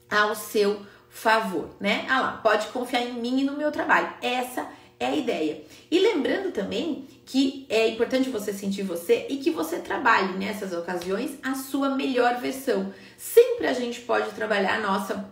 ao 0.08 0.36
seu 0.36 0.80
favor, 1.08 1.70
né? 1.80 2.06
Ah 2.08 2.20
lá, 2.20 2.32
pode 2.42 2.68
confiar 2.68 3.02
em 3.02 3.14
mim 3.14 3.40
e 3.40 3.44
no 3.44 3.56
meu 3.56 3.72
trabalho. 3.72 4.12
Essa 4.22 4.60
é 4.62 4.66
é 4.98 5.06
a 5.06 5.16
ideia. 5.16 5.62
E 5.90 5.98
lembrando 5.98 6.52
também 6.52 7.06
que 7.26 7.66
é 7.68 7.88
importante 7.88 8.30
você 8.30 8.52
sentir 8.52 8.82
você 8.82 9.26
e 9.28 9.38
que 9.38 9.50
você 9.50 9.78
trabalhe 9.78 10.36
nessas 10.38 10.72
ocasiões 10.72 11.38
a 11.42 11.54
sua 11.54 11.90
melhor 11.90 12.40
versão. 12.40 12.92
Sempre 13.16 13.66
a 13.66 13.72
gente 13.72 14.00
pode 14.00 14.30
trabalhar 14.30 14.76
a 14.76 14.80
nossa 14.80 15.30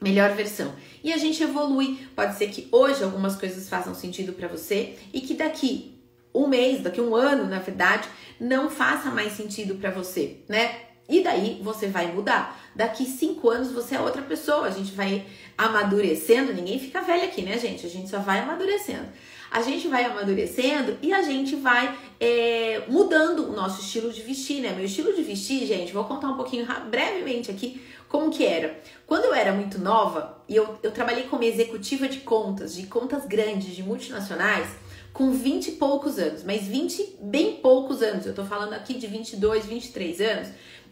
melhor 0.00 0.34
versão. 0.34 0.72
E 1.02 1.12
a 1.12 1.16
gente 1.16 1.42
evolui. 1.42 2.06
Pode 2.14 2.36
ser 2.36 2.48
que 2.48 2.68
hoje 2.70 3.02
algumas 3.02 3.36
coisas 3.36 3.68
façam 3.68 3.94
sentido 3.94 4.32
para 4.32 4.48
você 4.48 4.96
e 5.12 5.20
que 5.20 5.34
daqui 5.34 5.98
um 6.34 6.46
mês, 6.46 6.82
daqui 6.82 7.00
um 7.00 7.14
ano, 7.14 7.46
na 7.46 7.58
verdade, 7.58 8.08
não 8.40 8.70
faça 8.70 9.10
mais 9.10 9.32
sentido 9.32 9.74
para 9.76 9.90
você, 9.90 10.38
né? 10.48 10.87
E 11.08 11.22
daí 11.22 11.60
você 11.62 11.86
vai 11.86 12.12
mudar. 12.12 12.60
Daqui 12.74 13.06
cinco 13.06 13.48
anos 13.48 13.72
você 13.72 13.94
é 13.94 14.00
outra 14.00 14.20
pessoa. 14.22 14.66
A 14.66 14.70
gente 14.70 14.92
vai 14.92 15.24
amadurecendo. 15.56 16.52
Ninguém 16.52 16.78
fica 16.78 17.00
velho 17.00 17.24
aqui, 17.24 17.42
né, 17.42 17.58
gente? 17.58 17.86
A 17.86 17.88
gente 17.88 18.10
só 18.10 18.18
vai 18.18 18.40
amadurecendo. 18.40 19.08
A 19.50 19.62
gente 19.62 19.88
vai 19.88 20.04
amadurecendo 20.04 20.98
e 21.00 21.10
a 21.10 21.22
gente 21.22 21.56
vai 21.56 21.96
é, 22.20 22.82
mudando 22.86 23.48
o 23.48 23.52
nosso 23.52 23.80
estilo 23.80 24.12
de 24.12 24.20
vestir, 24.20 24.60
né? 24.60 24.74
Meu 24.74 24.84
estilo 24.84 25.14
de 25.14 25.22
vestir, 25.22 25.66
gente, 25.66 25.90
vou 25.92 26.04
contar 26.04 26.28
um 26.28 26.36
pouquinho 26.36 26.66
brevemente 26.90 27.50
aqui 27.50 27.80
como 28.08 28.30
que 28.30 28.44
era. 28.44 28.78
Quando 29.06 29.24
eu 29.24 29.34
era 29.34 29.52
muito 29.52 29.78
nova 29.78 30.42
e 30.46 30.54
eu, 30.54 30.78
eu 30.82 30.90
trabalhei 30.90 31.24
como 31.24 31.44
executiva 31.44 32.06
de 32.06 32.20
contas, 32.20 32.74
de 32.74 32.86
contas 32.86 33.24
grandes, 33.24 33.74
de 33.74 33.82
multinacionais, 33.82 34.68
com 35.14 35.32
20 35.32 35.68
e 35.68 35.72
poucos 35.72 36.18
anos, 36.18 36.44
mas 36.44 36.66
20 36.66 37.16
bem 37.22 37.56
poucos 37.56 38.02
anos, 38.02 38.26
eu 38.26 38.34
tô 38.34 38.44
falando 38.44 38.74
aqui 38.74 38.94
de 38.94 39.06
22, 39.06 39.64
23 39.64 40.20
anos 40.20 40.48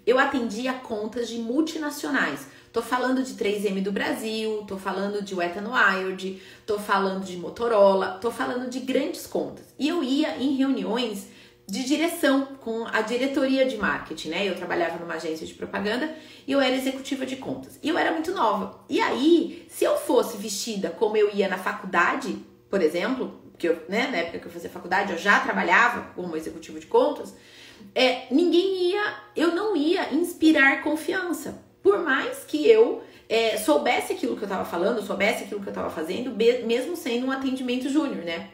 eu 0.06 0.18
atendia 0.18 0.72
contas 0.72 1.28
de 1.28 1.38
multinacionais. 1.38 2.46
Tô 2.72 2.80
falando 2.80 3.22
de 3.22 3.34
3M 3.34 3.82
do 3.82 3.90
Brasil, 3.90 4.64
tô 4.68 4.76
falando 4.76 5.22
de 5.22 5.34
Wet 5.34 5.58
n 5.58 5.68
Wild, 5.68 6.42
tô 6.64 6.78
falando 6.78 7.24
de 7.24 7.36
Motorola, 7.36 8.18
tô 8.20 8.30
falando 8.30 8.68
de 8.68 8.80
grandes 8.80 9.26
contas. 9.26 9.64
E 9.78 9.88
eu 9.88 10.04
ia 10.04 10.36
em 10.36 10.54
reuniões 10.56 11.26
de 11.66 11.82
direção 11.84 12.46
com 12.60 12.86
a 12.86 13.00
diretoria 13.00 13.66
de 13.66 13.76
marketing, 13.76 14.28
né? 14.28 14.48
Eu 14.48 14.54
trabalhava 14.54 14.98
numa 14.98 15.14
agência 15.14 15.44
de 15.44 15.54
propaganda 15.54 16.14
e 16.46 16.52
eu 16.52 16.60
era 16.60 16.76
executiva 16.76 17.26
de 17.26 17.36
contas. 17.36 17.78
E 17.82 17.88
eu 17.88 17.98
era 17.98 18.12
muito 18.12 18.30
nova. 18.32 18.84
E 18.88 19.00
aí, 19.00 19.66
se 19.68 19.84
eu 19.84 19.96
fosse 19.96 20.36
vestida 20.36 20.90
como 20.90 21.16
eu 21.16 21.34
ia 21.34 21.48
na 21.48 21.58
faculdade, 21.58 22.38
por 22.70 22.80
exemplo, 22.80 23.40
que 23.58 23.68
eu, 23.68 23.82
né, 23.88 24.06
na 24.08 24.18
época 24.18 24.38
que 24.38 24.46
eu 24.46 24.52
fazia 24.52 24.70
faculdade, 24.70 25.12
eu 25.12 25.18
já 25.18 25.40
trabalhava 25.40 26.12
como 26.14 26.36
executivo 26.36 26.78
de 26.78 26.86
contas, 26.86 27.34
é, 27.94 28.26
ninguém 28.30 28.90
ia, 28.90 29.14
eu 29.34 29.54
não 29.54 29.76
ia 29.76 30.14
inspirar 30.14 30.82
confiança. 30.82 31.64
Por 31.82 32.02
mais 32.02 32.44
que 32.44 32.68
eu 32.68 33.02
é, 33.28 33.56
soubesse 33.56 34.12
aquilo 34.12 34.36
que 34.36 34.42
eu 34.42 34.46
estava 34.46 34.64
falando, 34.64 35.02
soubesse 35.02 35.44
aquilo 35.44 35.60
que 35.60 35.68
eu 35.68 35.72
estava 35.72 35.90
fazendo, 35.90 36.30
mesmo 36.66 36.96
sendo 36.96 37.26
um 37.26 37.30
atendimento 37.30 37.88
júnior, 37.88 38.24
né? 38.24 38.50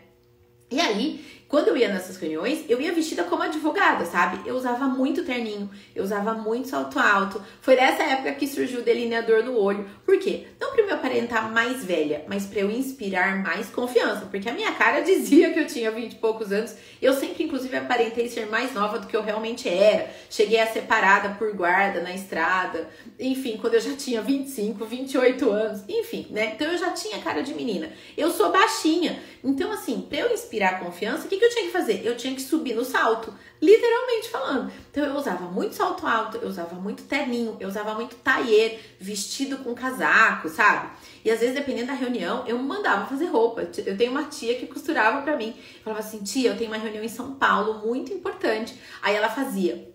E 0.71 0.81
aí, 0.81 1.25
quando 1.53 1.69
eu 1.69 1.77
ia 1.77 1.89
nessas 1.89 2.17
reuniões, 2.17 2.65
eu 2.67 2.81
ia 2.81 2.95
vestida 2.95 3.25
como 3.25 3.43
advogada, 3.43 4.07
sabe? 4.07 4.41
Eu 4.49 4.57
usava 4.57 4.87
muito 4.87 5.23
terninho, 5.23 5.69
eu 5.95 6.03
usava 6.03 6.33
muito 6.33 6.69
salto 6.69 6.99
alto. 6.99 7.43
Foi 7.61 7.77
nessa 7.77 8.05
época 8.05 8.33
que 8.33 8.47
surgiu 8.47 8.81
o 8.81 8.83
delineador 8.83 9.45
no 9.45 9.59
olho. 9.59 9.87
Por 10.03 10.19
quê? 10.19 10.47
Não 10.59 10.73
para 10.73 10.87
me 10.87 10.93
aparentar 10.93 11.53
mais 11.53 11.85
velha, 11.85 12.25
mas 12.27 12.47
para 12.47 12.61
eu 12.61 12.71
inspirar 12.71 13.43
mais 13.43 13.67
confiança. 13.69 14.25
Porque 14.31 14.49
a 14.49 14.55
minha 14.55 14.73
cara 14.73 15.03
dizia 15.05 15.53
que 15.53 15.61
eu 15.61 15.67
tinha 15.67 15.91
20 15.91 16.13
e 16.13 16.15
poucos 16.15 16.51
anos. 16.53 16.75
Eu 17.03 17.13
sempre, 17.13 17.45
inclusive, 17.45 17.77
aparentei 17.77 18.31
ser 18.31 18.47
mais 18.47 18.73
nova 18.73 18.99
do 18.99 19.07
que 19.07 19.15
eu 19.15 19.23
realmente 19.23 19.69
era. 19.69 20.09
Cheguei 20.31 20.59
a 20.59 20.67
ser 20.67 20.85
parada 20.85 21.35
por 21.39 21.55
guarda 21.55 22.01
na 22.01 22.15
estrada. 22.15 22.89
Enfim, 23.21 23.59
quando 23.61 23.75
eu 23.75 23.81
já 23.81 23.95
tinha 23.95 24.23
25, 24.23 24.87
28 24.87 25.51
anos. 25.51 25.83
Enfim, 25.87 26.29
né? 26.31 26.53
Então 26.55 26.73
eu 26.73 26.79
já 26.79 26.93
tinha 26.93 27.19
cara 27.19 27.43
de 27.43 27.53
menina. 27.53 27.93
Eu 28.17 28.31
sou 28.31 28.51
baixinha. 28.51 29.21
Então, 29.45 29.71
assim, 29.71 30.07
para 30.09 30.21
eu 30.21 30.33
inspirar 30.33 30.81
confiança, 30.81 31.27
o 31.27 31.29
que 31.29 31.42
que 31.43 31.47
eu 31.47 31.51
tinha 31.51 31.67
que 31.67 31.73
fazer? 31.73 32.03
Eu 32.05 32.17
tinha 32.17 32.35
que 32.35 32.41
subir 32.41 32.75
no 32.75 32.85
salto, 32.85 33.35
literalmente 33.61 34.29
falando. 34.29 34.73
Então 34.91 35.05
eu 35.05 35.15
usava 35.17 35.45
muito 35.47 35.75
salto 35.75 36.07
alto, 36.07 36.37
eu 36.39 36.49
usava 36.49 36.77
muito 36.77 37.03
terninho, 37.03 37.57
eu 37.59 37.69
usava 37.69 37.95
muito 37.95 38.15
taier, 38.17 38.79
vestido 39.01 39.59
com 39.59 39.75
casaco, 39.75 40.49
sabe? 40.49 40.91
E 41.25 41.31
às 41.31 41.41
vezes, 41.41 41.55
dependendo 41.55 41.89
da 41.89 41.95
reunião, 41.95 42.45
eu 42.47 42.57
mandava 42.59 43.07
fazer 43.07 43.27
roupa. 43.27 43.63
Eu 43.85 43.97
tenho 43.97 44.13
uma 44.13 44.25
tia 44.25 44.55
que 44.55 44.67
costurava 44.67 45.23
para 45.23 45.37
mim. 45.37 45.55
Falava 45.83 46.01
assim: 46.01 46.23
tia, 46.23 46.51
eu 46.51 46.57
tenho 46.57 46.71
uma 46.71 46.79
reunião 46.79 47.03
em 47.03 47.09
São 47.09 47.35
Paulo 47.35 47.85
muito 47.87 48.13
importante. 48.13 48.79
Aí 49.03 49.17
ela 49.17 49.29
fazia. 49.29 49.93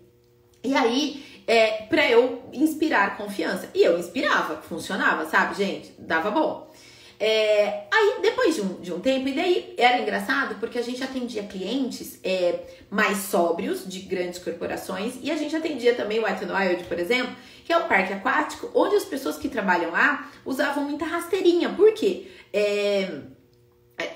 E 0.62 0.74
aí, 0.74 1.42
é, 1.46 1.86
pra 1.86 2.10
eu 2.10 2.42
inspirar 2.52 3.16
confiança. 3.16 3.70
E 3.74 3.82
eu 3.82 3.98
inspirava, 3.98 4.60
funcionava, 4.60 5.24
sabe, 5.24 5.54
gente? 5.54 5.94
Dava 5.98 6.30
bom. 6.30 6.67
É, 7.20 7.86
aí, 7.92 8.18
depois 8.22 8.54
de 8.54 8.60
um, 8.60 8.80
de 8.80 8.92
um 8.92 9.00
tempo, 9.00 9.28
e 9.28 9.32
daí 9.32 9.74
era 9.76 10.00
engraçado 10.00 10.54
porque 10.60 10.78
a 10.78 10.82
gente 10.82 11.02
atendia 11.02 11.42
clientes 11.42 12.20
é, 12.22 12.60
mais 12.88 13.18
sóbrios 13.18 13.88
de 13.88 14.00
grandes 14.00 14.38
corporações 14.38 15.18
e 15.20 15.30
a 15.30 15.36
gente 15.36 15.54
atendia 15.56 15.96
também 15.96 16.20
o 16.20 16.24
White 16.24 16.44
n 16.44 16.52
Wild, 16.52 16.84
por 16.84 16.98
exemplo, 16.98 17.34
que 17.64 17.72
é 17.72 17.76
o 17.76 17.88
parque 17.88 18.12
aquático, 18.12 18.70
onde 18.72 18.94
as 18.94 19.04
pessoas 19.04 19.36
que 19.36 19.48
trabalham 19.48 19.90
lá 19.90 20.30
usavam 20.44 20.84
muita 20.84 21.04
rasteirinha. 21.04 21.70
Por 21.70 21.92
quê? 21.92 22.28
É, 22.52 23.20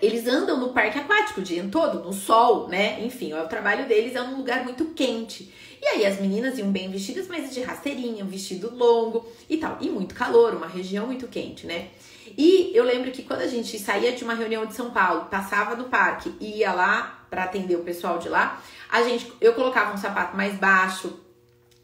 eles 0.01 0.29
andam 0.29 0.61
no 0.61 0.73
parque 0.73 0.99
aquático 0.99 1.41
o 1.41 1.43
dia 1.43 1.67
todo, 1.71 2.05
no 2.05 2.12
sol, 2.12 2.69
né? 2.69 3.05
Enfim, 3.05 3.33
o 3.33 3.49
trabalho 3.49 3.88
deles 3.88 4.15
é 4.15 4.23
um 4.23 4.37
lugar 4.37 4.62
muito 4.62 4.87
quente. 4.95 5.53
E 5.83 5.87
aí 5.87 6.07
as 6.07 6.21
meninas 6.21 6.57
iam 6.57 6.71
bem 6.71 6.88
vestidas, 6.88 7.27
mas 7.27 7.53
de 7.53 7.61
rasteirinha, 7.62 8.25
um 8.25 8.29
vestido 8.29 8.73
longo 8.73 9.27
e 9.51 9.57
tal. 9.57 9.79
E 9.81 9.91
muito 9.91 10.15
calor, 10.15 10.55
uma 10.55 10.69
região 10.69 11.07
muito 11.07 11.27
quente, 11.27 11.67
né? 11.67 11.88
E 12.37 12.71
eu 12.75 12.85
lembro 12.85 13.11
que 13.11 13.23
quando 13.23 13.41
a 13.41 13.47
gente 13.47 13.79
saía 13.79 14.13
de 14.13 14.25
uma 14.25 14.35
reunião 14.35 14.67
de 14.67 14.75
São 14.75 14.91
Paulo, 14.91 15.27
passava 15.27 15.75
no 15.75 15.85
parque 15.85 16.35
e 16.41 16.59
ia 16.59 16.73
lá 16.73 17.25
para 17.31 17.45
atender 17.45 17.77
o 17.77 17.83
pessoal 17.83 18.19
de 18.19 18.29
lá, 18.29 18.61
a 18.91 19.03
gente, 19.03 19.33
eu 19.41 19.55
colocava 19.55 19.93
um 19.93 19.97
sapato 19.97 20.37
mais 20.37 20.55
baixo, 20.57 21.19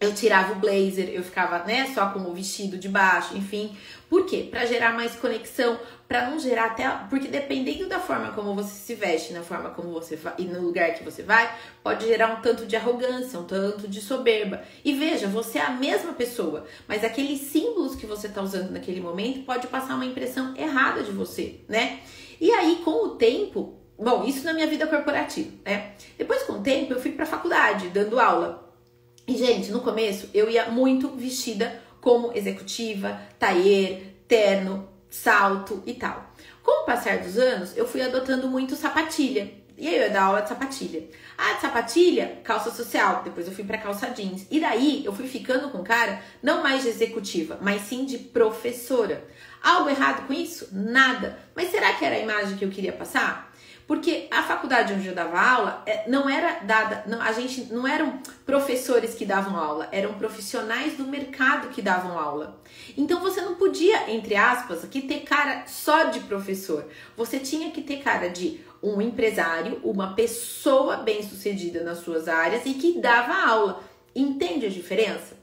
eu 0.00 0.14
tirava 0.14 0.52
o 0.52 0.56
blazer, 0.56 1.08
eu 1.08 1.22
ficava, 1.24 1.64
né, 1.64 1.90
só 1.92 2.10
com 2.10 2.20
o 2.20 2.32
vestido 2.32 2.78
de 2.78 2.88
baixo, 2.88 3.36
enfim. 3.36 3.76
Por 4.08 4.24
quê? 4.26 4.46
Para 4.48 4.64
gerar 4.64 4.94
mais 4.94 5.16
conexão, 5.16 5.78
para 6.06 6.30
não 6.30 6.38
gerar 6.38 6.66
até, 6.66 6.88
porque 7.10 7.28
dependendo 7.28 7.86
da 7.88 7.98
forma 7.98 8.32
como 8.32 8.54
você 8.54 8.70
se 8.70 8.94
veste, 8.94 9.32
na 9.32 9.42
forma 9.42 9.70
como 9.70 9.92
você 9.92 10.16
vai 10.16 10.34
e 10.38 10.44
no 10.44 10.62
lugar 10.62 10.94
que 10.94 11.02
você 11.02 11.22
vai, 11.22 11.52
pode 11.82 12.06
gerar 12.06 12.32
um 12.32 12.40
tanto 12.40 12.64
de 12.64 12.76
arrogância, 12.76 13.38
um 13.38 13.44
tanto 13.44 13.88
de 13.88 14.00
soberba. 14.00 14.62
E 14.84 14.94
veja, 14.94 15.26
você 15.26 15.58
é 15.58 15.62
a 15.62 15.70
mesma 15.70 16.12
pessoa, 16.12 16.64
mas 16.86 17.04
aqueles 17.04 17.40
símbolos 17.40 17.96
que 17.96 18.06
você 18.06 18.28
tá 18.28 18.40
usando 18.40 18.70
naquele 18.70 19.00
momento 19.00 19.44
pode 19.44 19.66
passar 19.66 19.96
uma 19.96 20.06
impressão 20.06 20.54
errada 20.56 21.02
de 21.02 21.10
você, 21.10 21.60
né? 21.68 22.00
E 22.40 22.52
aí, 22.52 22.82
com 22.84 23.04
o 23.04 23.08
tempo, 23.16 23.76
bom, 23.98 24.24
isso 24.24 24.44
na 24.44 24.54
minha 24.54 24.68
vida 24.68 24.86
corporativa, 24.86 25.50
né? 25.64 25.92
Depois 26.16 26.44
com 26.44 26.54
o 26.54 26.62
tempo, 26.62 26.94
eu 26.94 27.00
fui 27.00 27.10
para 27.10 27.26
faculdade 27.26 27.88
dando 27.88 28.20
aula 28.20 28.67
e, 29.28 29.36
gente, 29.36 29.70
no 29.70 29.80
começo 29.80 30.30
eu 30.32 30.48
ia 30.48 30.70
muito 30.70 31.08
vestida 31.10 31.82
como 32.00 32.32
executiva, 32.34 33.20
taier, 33.38 34.14
terno, 34.26 34.88
salto 35.10 35.82
e 35.84 35.92
tal. 35.92 36.32
Com 36.62 36.82
o 36.82 36.86
passar 36.86 37.18
dos 37.18 37.36
anos, 37.36 37.76
eu 37.76 37.86
fui 37.86 38.00
adotando 38.00 38.48
muito 38.48 38.74
sapatilha. 38.74 39.52
E 39.76 39.86
aí 39.86 39.94
eu 39.96 40.02
ia 40.02 40.10
dar 40.10 40.22
aula 40.22 40.40
de 40.40 40.48
sapatilha. 40.48 41.08
Ah, 41.36 41.52
de 41.52 41.60
sapatilha, 41.60 42.40
calça 42.42 42.70
social. 42.70 43.22
Depois 43.22 43.46
eu 43.46 43.52
fui 43.52 43.64
para 43.64 43.76
calça 43.76 44.08
jeans. 44.08 44.46
E 44.50 44.58
daí 44.58 45.04
eu 45.04 45.12
fui 45.12 45.28
ficando 45.28 45.68
com 45.68 45.84
cara 45.84 46.22
não 46.42 46.62
mais 46.62 46.82
de 46.82 46.88
executiva, 46.88 47.58
mas 47.60 47.82
sim 47.82 48.06
de 48.06 48.18
professora. 48.18 49.24
Algo 49.62 49.90
errado 49.90 50.26
com 50.26 50.32
isso? 50.32 50.68
Nada. 50.72 51.38
Mas 51.54 51.70
será 51.70 51.92
que 51.92 52.04
era 52.04 52.16
a 52.16 52.20
imagem 52.20 52.56
que 52.56 52.64
eu 52.64 52.70
queria 52.70 52.92
passar? 52.92 53.47
Porque 53.88 54.28
a 54.30 54.42
faculdade 54.42 54.92
onde 54.92 55.08
eu 55.08 55.14
dava 55.14 55.40
aula 55.40 55.82
é, 55.86 56.06
não 56.10 56.28
era 56.28 56.60
dada, 56.60 57.04
não, 57.06 57.22
a 57.22 57.32
gente 57.32 57.72
não 57.72 57.88
eram 57.88 58.20
professores 58.44 59.14
que 59.14 59.24
davam 59.24 59.56
aula, 59.56 59.88
eram 59.90 60.12
profissionais 60.12 60.92
do 60.98 61.04
mercado 61.04 61.70
que 61.70 61.80
davam 61.80 62.18
aula. 62.18 62.60
Então 62.98 63.18
você 63.18 63.40
não 63.40 63.54
podia, 63.54 64.10
entre 64.10 64.36
aspas, 64.36 64.84
aqui 64.84 65.00
ter 65.00 65.20
cara 65.20 65.66
só 65.66 66.04
de 66.04 66.20
professor. 66.20 66.86
Você 67.16 67.40
tinha 67.40 67.70
que 67.70 67.80
ter 67.80 68.02
cara 68.02 68.28
de 68.28 68.60
um 68.82 69.00
empresário, 69.00 69.80
uma 69.82 70.12
pessoa 70.14 70.98
bem-sucedida 70.98 71.82
nas 71.82 72.00
suas 72.00 72.28
áreas 72.28 72.66
e 72.66 72.74
que 72.74 73.00
dava 73.00 73.32
aula. 73.50 73.82
Entende 74.14 74.66
a 74.66 74.70
diferença? 74.70 75.34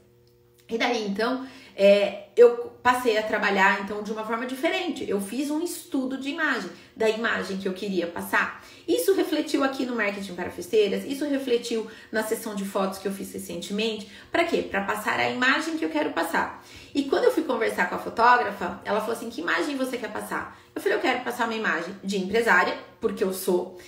E 0.68 0.78
daí 0.78 1.04
então 1.04 1.44
é, 1.74 2.25
eu 2.36 2.70
passei 2.82 3.16
a 3.16 3.22
trabalhar 3.22 3.80
então 3.80 4.02
de 4.02 4.12
uma 4.12 4.24
forma 4.24 4.44
diferente. 4.44 5.08
Eu 5.08 5.18
fiz 5.20 5.50
um 5.50 5.62
estudo 5.62 6.18
de 6.18 6.28
imagem, 6.28 6.70
da 6.94 7.08
imagem 7.08 7.56
que 7.56 7.66
eu 7.66 7.72
queria 7.72 8.06
passar. 8.06 8.62
Isso 8.86 9.14
refletiu 9.14 9.64
aqui 9.64 9.86
no 9.86 9.96
marketing 9.96 10.34
para 10.34 10.50
festeiras, 10.50 11.04
isso 11.04 11.24
refletiu 11.24 11.86
na 12.12 12.22
sessão 12.22 12.54
de 12.54 12.64
fotos 12.64 12.98
que 12.98 13.08
eu 13.08 13.12
fiz 13.12 13.32
recentemente. 13.32 14.10
Para 14.30 14.44
quê? 14.44 14.62
Para 14.62 14.82
passar 14.84 15.18
a 15.18 15.30
imagem 15.30 15.78
que 15.78 15.84
eu 15.84 15.88
quero 15.88 16.10
passar. 16.10 16.62
E 16.94 17.04
quando 17.04 17.24
eu 17.24 17.32
fui 17.32 17.42
conversar 17.42 17.88
com 17.88 17.94
a 17.94 17.98
fotógrafa, 17.98 18.82
ela 18.84 19.00
falou 19.00 19.16
assim: 19.16 19.30
"Que 19.30 19.40
imagem 19.40 19.74
você 19.76 19.96
quer 19.96 20.12
passar?" 20.12 20.60
Eu 20.74 20.82
falei: 20.82 20.98
"Eu 20.98 21.02
quero 21.02 21.24
passar 21.24 21.46
uma 21.46 21.54
imagem 21.54 21.96
de 22.04 22.18
empresária, 22.18 22.76
porque 23.00 23.24
eu 23.24 23.32
sou, 23.32 23.78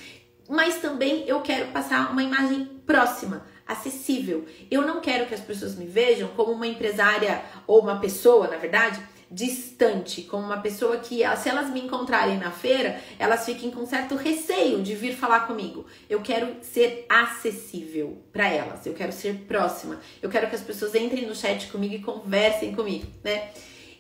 mas 0.49 0.77
também 0.77 1.29
eu 1.29 1.43
quero 1.43 1.67
passar 1.67 2.11
uma 2.11 2.23
imagem 2.23 2.65
próxima, 2.87 3.47
acessível. 3.69 4.47
Eu 4.71 4.83
não 4.83 5.01
quero 5.01 5.27
que 5.27 5.35
as 5.35 5.41
pessoas 5.41 5.77
me 5.77 5.85
vejam 5.87 6.29
como 6.29 6.53
uma 6.53 6.67
empresária 6.67 7.43
ou 7.67 7.81
uma 7.81 8.01
pessoa, 8.01 8.49
na 8.49 8.57
verdade, 8.57 9.01
distante, 9.31 10.23
como 10.23 10.45
uma 10.45 10.61
pessoa 10.61 10.97
que, 10.97 11.21
se 11.37 11.49
elas 11.49 11.71
me 11.71 11.81
encontrarem 11.81 12.39
na 12.39 12.51
feira, 12.51 12.99
elas 13.19 13.45
fiquem 13.45 13.71
com 13.71 13.85
certo 13.85 14.17
receio 14.17 14.83
de 14.83 14.95
vir 14.95 15.15
falar 15.15 15.41
comigo. 15.41 15.85
Eu 16.09 16.23
quero 16.23 16.57
ser 16.63 17.05
acessível 17.09 18.23
para 18.33 18.49
elas, 18.49 18.87
eu 18.87 18.95
quero 18.95 19.13
ser 19.13 19.45
próxima, 19.47 20.01
eu 20.23 20.31
quero 20.31 20.49
que 20.49 20.57
as 20.57 20.63
pessoas 20.63 20.95
entrem 20.95 21.27
no 21.27 21.37
chat 21.37 21.69
comigo 21.69 21.95
e 21.95 21.99
conversem 22.01 22.75
comigo, 22.75 23.07
né? 23.23 23.51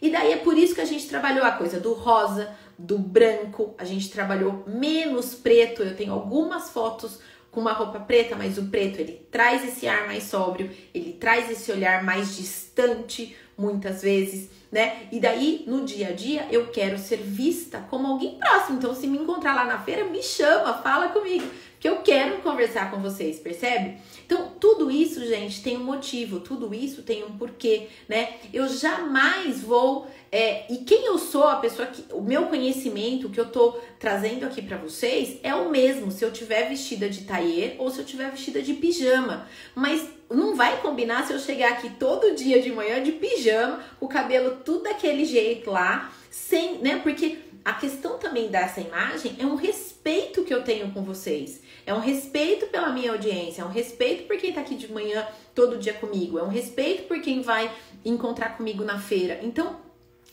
E 0.00 0.11
daí 0.11 0.33
é 0.33 0.37
por 0.37 0.57
isso 0.57 0.74
que 0.74 0.81
a 0.81 0.87
gente 0.87 1.09
trabalhou 1.09 1.44
a 1.44 1.50
coisa 1.50 1.78
do 1.78 1.92
rosa, 1.92 2.57
do 2.78 2.96
branco, 2.98 3.74
a 3.76 3.85
gente 3.85 4.09
trabalhou 4.11 4.62
menos 4.66 5.35
preto. 5.35 5.83
Eu 5.83 5.96
tenho 5.96 6.12
algumas 6.12 6.70
fotos 6.70 7.18
com 7.59 7.62
uma 7.62 7.73
roupa 7.73 7.99
preta, 7.99 8.37
mas 8.37 8.57
o 8.57 8.66
preto 8.66 9.01
ele 9.01 9.27
traz 9.33 9.64
esse 9.64 9.88
ar 9.88 10.07
mais 10.07 10.23
sóbrio, 10.23 10.71
ele 10.94 11.12
traz 11.14 11.51
esse 11.51 11.73
olhar 11.73 12.05
mais 12.05 12.37
distante, 12.37 13.37
muitas 13.57 14.01
vezes, 14.01 14.49
né? 14.71 15.09
E 15.11 15.18
daí, 15.18 15.64
no 15.66 15.85
dia 15.85 16.11
a 16.11 16.12
dia, 16.12 16.47
eu 16.53 16.68
quero 16.68 16.97
ser 16.97 17.16
vista 17.16 17.85
como 17.90 18.07
alguém 18.07 18.38
próximo. 18.38 18.79
Então, 18.79 18.94
se 18.94 19.09
me 19.09 19.18
encontrar 19.18 19.57
lá 19.57 19.64
na 19.64 19.81
feira, 19.81 20.05
me 20.05 20.23
chama, 20.23 20.75
fala 20.75 21.09
comigo, 21.09 21.49
que 21.81 21.88
eu 21.88 21.97
quero 21.97 22.38
conversar 22.42 22.92
com 22.92 22.99
vocês, 22.99 23.40
percebe? 23.40 23.97
Então, 24.29 24.53
tudo 24.61 24.91
isso, 24.91 25.25
gente, 25.27 25.62
tem 25.62 25.79
um 25.79 25.85
motivo, 25.85 26.41
tudo 26.41 26.75
isso 26.75 27.03
tem 27.03 27.25
um 27.25 27.38
porquê, 27.38 27.88
né? 28.07 28.35
Eu 28.53 28.69
jamais 28.69 29.62
vou. 29.62 30.07
É, 30.31 30.71
e 30.71 30.85
quem 30.85 31.07
eu 31.07 31.17
sou, 31.17 31.45
a 31.45 31.57
pessoa 31.57 31.88
que. 31.88 32.05
O 32.12 32.21
meu 32.21 32.45
conhecimento 32.45 33.31
que 33.31 33.41
eu 33.41 33.51
tô 33.51 33.79
trazendo 33.99 34.45
aqui 34.45 34.61
para 34.61 34.77
vocês 34.77 35.38
é 35.43 35.55
o 35.55 35.71
mesmo 35.71 36.12
se 36.12 36.23
eu 36.23 36.31
tiver 36.31 36.69
vestida 36.69 37.09
de 37.09 37.23
taier 37.23 37.77
ou 37.79 37.91
se 37.91 38.01
eu 38.01 38.05
tiver 38.05 38.31
vestida 38.31 38.61
de 38.61 38.75
pijama. 38.75 39.49
Mas 39.75 40.07
não 40.29 40.55
vai 40.55 40.79
combinar 40.83 41.27
se 41.27 41.33
eu 41.33 41.38
chegar 41.38 41.73
aqui 41.73 41.88
todo 41.88 42.35
dia 42.35 42.61
de 42.61 42.71
manhã 42.71 43.03
de 43.03 43.12
pijama, 43.12 43.83
o 43.99 44.09
cabelo 44.09 44.59
tudo 44.62 44.83
daquele 44.83 45.25
jeito 45.25 45.71
lá, 45.71 46.12
sem, 46.31 46.77
né? 46.81 47.01
Porque 47.03 47.38
a 47.64 47.73
questão 47.73 48.19
também 48.19 48.49
dessa 48.49 48.83
imagem 48.83 49.37
é 49.38 49.47
um 49.47 49.55
respeito 49.55 49.97
respeito 50.09 50.42
que 50.42 50.55
eu 50.55 50.64
tenho 50.64 50.90
com 50.90 51.03
vocês. 51.03 51.61
É 51.85 51.92
um 51.92 52.01
respeito 52.01 52.66
pela 52.68 52.90
minha 52.90 53.12
audiência, 53.12 53.61
é 53.61 53.64
um 53.64 53.71
respeito 53.71 54.27
por 54.27 54.38
quem 54.38 54.53
tá 54.53 54.62
aqui 54.62 54.75
de 54.75 54.90
manhã 54.90 55.27
todo 55.55 55.77
dia 55.77 55.92
comigo, 55.92 56.38
é 56.38 56.42
um 56.42 56.49
respeito 56.49 57.03
por 57.03 57.21
quem 57.21 57.42
vai 57.42 57.71
encontrar 58.03 58.57
comigo 58.57 58.83
na 58.85 58.99
feira. 58.99 59.38
Então, 59.42 59.77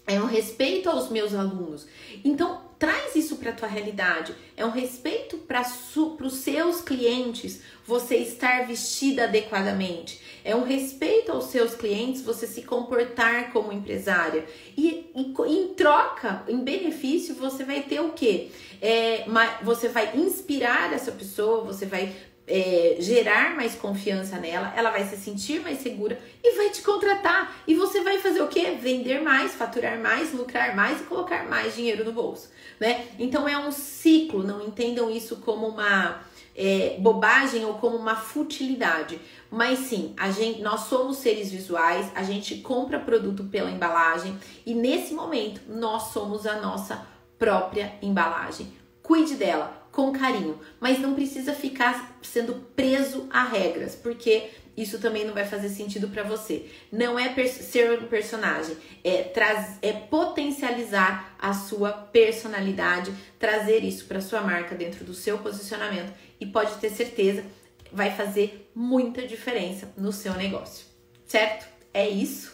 é 0.08 0.20
um 0.20 0.26
respeito 0.26 0.90
aos 0.90 1.10
meus 1.10 1.34
alunos. 1.34 1.88
Então, 2.24 2.62
traz 2.78 3.16
isso 3.16 3.38
para 3.38 3.52
a 3.52 3.54
tua 3.54 3.68
realidade. 3.68 4.36
É 4.56 4.66
um 4.66 4.70
respeito 4.70 5.38
para 5.38 5.62
os 5.62 6.34
seus 6.34 6.82
clientes 6.82 7.62
você 7.86 8.18
estar 8.18 8.68
vestida 8.68 9.24
adequadamente. 9.24 10.22
É 10.44 10.56
um 10.56 10.64
respeito 10.64 11.32
aos 11.32 11.46
seus 11.46 11.74
clientes 11.74 12.22
você 12.22 12.46
se 12.46 12.62
comportar 12.62 13.52
como 13.52 13.72
empresária. 13.72 14.46
E, 14.78 15.12
e 15.16 15.34
em 15.48 15.74
troca, 15.74 16.44
em 16.48 16.64
benefício, 16.64 17.34
você 17.34 17.64
vai 17.64 17.82
ter 17.82 18.00
o 18.00 18.12
quê? 18.12 18.50
É, 18.82 19.26
você 19.64 19.90
vai 19.90 20.16
inspirar 20.16 20.94
essa 20.94 21.12
pessoa, 21.12 21.64
você 21.64 21.86
vai 21.86 22.16
é, 22.48 22.98
gerar 23.00 23.56
mais 23.56 23.76
confiança 23.76 24.38
nela, 24.38 24.72
ela 24.76 24.92
vai 24.92 25.04
se 25.06 25.18
sentir 25.18 25.62
mais 25.62 25.80
segura 25.80 26.20
e 26.44 26.56
vai 26.56 26.70
te 26.70 26.82
contratar. 26.82 27.56
E 27.68 27.74
você 27.74 28.02
vai 28.02 28.20
fazer 28.20 28.42
o 28.42 28.48
quê? 28.48 28.78
Vender 28.80 29.22
mais, 29.22 29.54
faturar 29.54 30.00
mais, 30.00 30.34
lucrar 30.34 30.76
mais 30.76 31.02
e 31.02 31.04
colocar 31.06 31.48
mais 31.50 31.76
dinheiro 31.76 32.06
no 32.06 32.12
bolso, 32.12 32.50
né? 32.80 33.08
Então 33.18 33.48
é 33.48 33.58
um 33.58 33.72
ciclo, 33.72 34.44
não 34.44 34.66
entendam 34.66 35.10
isso 35.10 35.38
como 35.38 35.68
uma 35.68 36.22
é, 36.56 36.96
bobagem 37.00 37.66
ou 37.66 37.76
como 37.76 37.98
uma 37.98 38.16
futilidade. 38.16 39.20
Mas 39.50 39.80
sim, 39.80 40.14
a 40.18 40.32
gente, 40.32 40.62
nós 40.62 40.82
somos 40.82 41.18
seres 41.18 41.52
visuais, 41.52 42.12
a 42.16 42.24
gente 42.24 42.58
compra 42.58 43.00
produto 43.00 43.44
pela 43.46 43.72
embalagem 43.72 44.38
e 44.66 44.74
nesse 44.74 45.14
momento 45.14 45.62
nós 45.68 46.12
somos 46.14 46.46
a 46.46 46.60
nossa 46.60 47.06
própria 47.38 47.94
embalagem. 48.02 48.72
Cuide 49.02 49.36
dela, 49.36 49.85
com 49.96 50.12
carinho, 50.12 50.60
mas 50.78 51.00
não 51.00 51.16
precisa 51.16 51.54
ficar 51.54 52.20
sendo 52.22 52.56
preso 52.76 53.30
a 53.32 53.46
regras, 53.46 53.96
porque 53.96 54.50
isso 54.76 55.00
também 55.00 55.24
não 55.24 55.34
vai 55.34 55.46
fazer 55.46 55.70
sentido 55.70 56.10
para 56.10 56.22
você. 56.22 56.66
Não 56.92 57.18
é 57.18 57.34
ser 57.48 57.98
um 57.98 58.08
personagem, 58.08 58.76
é, 59.06 59.32
é 59.82 59.94
potencializar 59.94 61.34
a 61.40 61.54
sua 61.54 61.94
personalidade, 61.94 63.14
trazer 63.40 63.86
isso 63.86 64.04
para 64.06 64.20
sua 64.20 64.42
marca 64.42 64.76
dentro 64.76 65.06
do 65.06 65.14
seu 65.14 65.38
posicionamento 65.38 66.14
e 66.42 66.46
pode 66.46 66.76
ter 66.76 66.90
certeza 66.90 67.46
vai 67.90 68.12
fazer 68.12 68.70
muita 68.76 69.26
diferença 69.26 69.94
no 69.96 70.12
seu 70.12 70.34
negócio, 70.34 70.86
certo? 71.26 71.66
É 71.94 72.06
isso. 72.06 72.54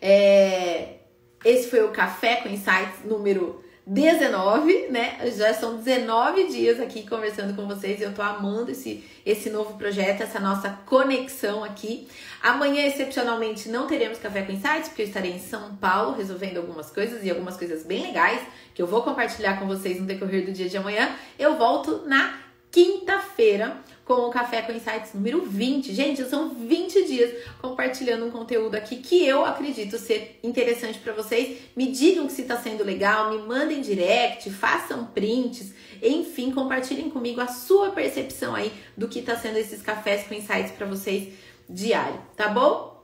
É, 0.00 0.98
esse 1.44 1.68
foi 1.68 1.82
o 1.82 1.90
Café 1.90 2.36
com 2.36 2.48
Insights 2.48 3.04
número 3.04 3.64
19, 3.84 4.88
né? 4.90 5.18
Já 5.36 5.52
são 5.52 5.76
19 5.76 6.46
dias 6.46 6.78
aqui 6.78 7.06
conversando 7.08 7.54
com 7.54 7.66
vocês 7.66 8.00
e 8.00 8.04
eu 8.04 8.14
tô 8.14 8.22
amando 8.22 8.70
esse, 8.70 9.04
esse 9.26 9.50
novo 9.50 9.76
projeto, 9.76 10.22
essa 10.22 10.38
nossa 10.38 10.70
conexão 10.86 11.64
aqui. 11.64 12.06
Amanhã, 12.40 12.86
excepcionalmente, 12.86 13.68
não 13.68 13.88
teremos 13.88 14.18
Café 14.18 14.42
com 14.42 14.52
Insights, 14.52 14.88
porque 14.88 15.02
eu 15.02 15.06
estarei 15.06 15.32
em 15.32 15.40
São 15.40 15.74
Paulo 15.76 16.16
resolvendo 16.16 16.58
algumas 16.58 16.90
coisas 16.90 17.24
e 17.24 17.30
algumas 17.30 17.56
coisas 17.56 17.82
bem 17.82 18.02
legais 18.02 18.40
que 18.72 18.80
eu 18.80 18.86
vou 18.86 19.02
compartilhar 19.02 19.58
com 19.58 19.66
vocês 19.66 19.98
no 19.98 20.06
decorrer 20.06 20.46
do 20.46 20.52
dia 20.52 20.68
de 20.68 20.76
amanhã. 20.76 21.14
Eu 21.36 21.56
volto 21.56 22.02
na 22.06 22.38
quinta-feira 22.70 23.76
com 24.04 24.14
o 24.14 24.30
Café 24.30 24.62
com 24.62 24.72
Insights 24.72 25.14
número 25.14 25.42
20. 25.42 25.94
Gente, 25.94 26.24
são 26.24 26.50
20 26.50 27.04
dias 27.04 27.44
compartilhando 27.60 28.26
um 28.26 28.30
conteúdo 28.30 28.74
aqui 28.74 28.96
que 28.96 29.24
eu 29.26 29.44
acredito 29.44 29.98
ser 29.98 30.38
interessante 30.42 30.98
para 30.98 31.12
vocês. 31.12 31.58
Me 31.76 31.90
digam 31.90 32.28
se 32.28 32.42
está 32.42 32.56
sendo 32.56 32.84
legal, 32.84 33.30
me 33.30 33.38
mandem 33.46 33.80
direct, 33.80 34.50
façam 34.50 35.06
prints, 35.06 35.72
enfim, 36.02 36.50
compartilhem 36.50 37.10
comigo 37.10 37.40
a 37.40 37.46
sua 37.46 37.90
percepção 37.90 38.54
aí 38.54 38.72
do 38.96 39.08
que 39.08 39.20
está 39.20 39.36
sendo 39.36 39.58
esses 39.58 39.80
cafés 39.82 40.26
com 40.26 40.34
insights 40.34 40.72
para 40.72 40.86
vocês 40.86 41.34
diário, 41.68 42.20
tá 42.36 42.48
bom? 42.48 43.00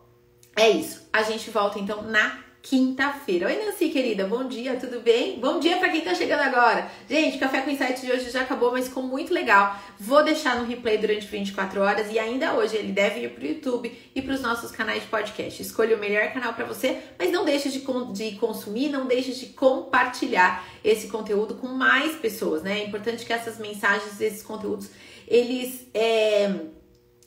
É 0.57 0.69
isso. 0.69 1.09
A 1.13 1.23
gente 1.23 1.51
volta 1.51 1.79
então 1.79 2.03
na 2.03 2.48
quinta-feira. 2.63 3.47
Oi, 3.47 3.65
Nancy, 3.65 3.89
querida, 3.89 4.27
bom 4.27 4.47
dia, 4.47 4.77
tudo 4.77 5.01
bem? 5.01 5.39
Bom 5.39 5.59
dia 5.59 5.77
para 5.79 5.89
quem 5.91 6.01
tá 6.01 6.15
chegando 6.15 6.41
agora. 6.41 6.91
Gente, 7.09 7.39
Café 7.39 7.63
com 7.63 7.71
Insight 7.71 8.05
de 8.05 8.13
hoje 8.13 8.31
já 8.31 8.43
acabou, 8.43 8.73
mas 8.73 8.89
ficou 8.89 9.03
muito 9.03 9.33
legal. 9.33 9.79
Vou 9.99 10.23
deixar 10.25 10.57
no 10.57 10.67
replay 10.67 10.99
durante 10.99 11.27
24 11.27 11.81
horas 11.81 12.13
e 12.13 12.19
ainda 12.19 12.55
hoje 12.55 12.77
ele 12.77 12.93
deve 12.93 13.21
ir 13.21 13.31
pro 13.31 13.47
YouTube 13.47 13.93
e 14.15 14.21
para 14.21 14.35
os 14.35 14.41
nossos 14.41 14.71
canais 14.71 15.03
de 15.03 15.09
podcast. 15.09 15.63
Escolha 15.63 15.97
o 15.97 16.01
melhor 16.01 16.33
canal 16.33 16.53
para 16.53 16.65
você, 16.65 16.99
mas 17.19 17.31
não 17.31 17.45
deixe 17.45 17.71
de, 17.71 17.81
de 18.13 18.37
consumir, 18.37 18.89
não 18.89 19.07
deixe 19.07 19.33
de 19.33 19.47
compartilhar 19.47 20.67
esse 20.85 21.09
conteúdo 21.09 21.55
com 21.55 21.69
mais 21.69 22.17
pessoas, 22.17 22.63
né? 22.63 22.81
É 22.81 22.85
importante 22.85 23.25
que 23.25 23.33
essas 23.33 23.59
mensagens, 23.59 24.21
esses 24.21 24.43
conteúdos, 24.43 24.91
eles. 25.27 25.87
É 25.95 26.78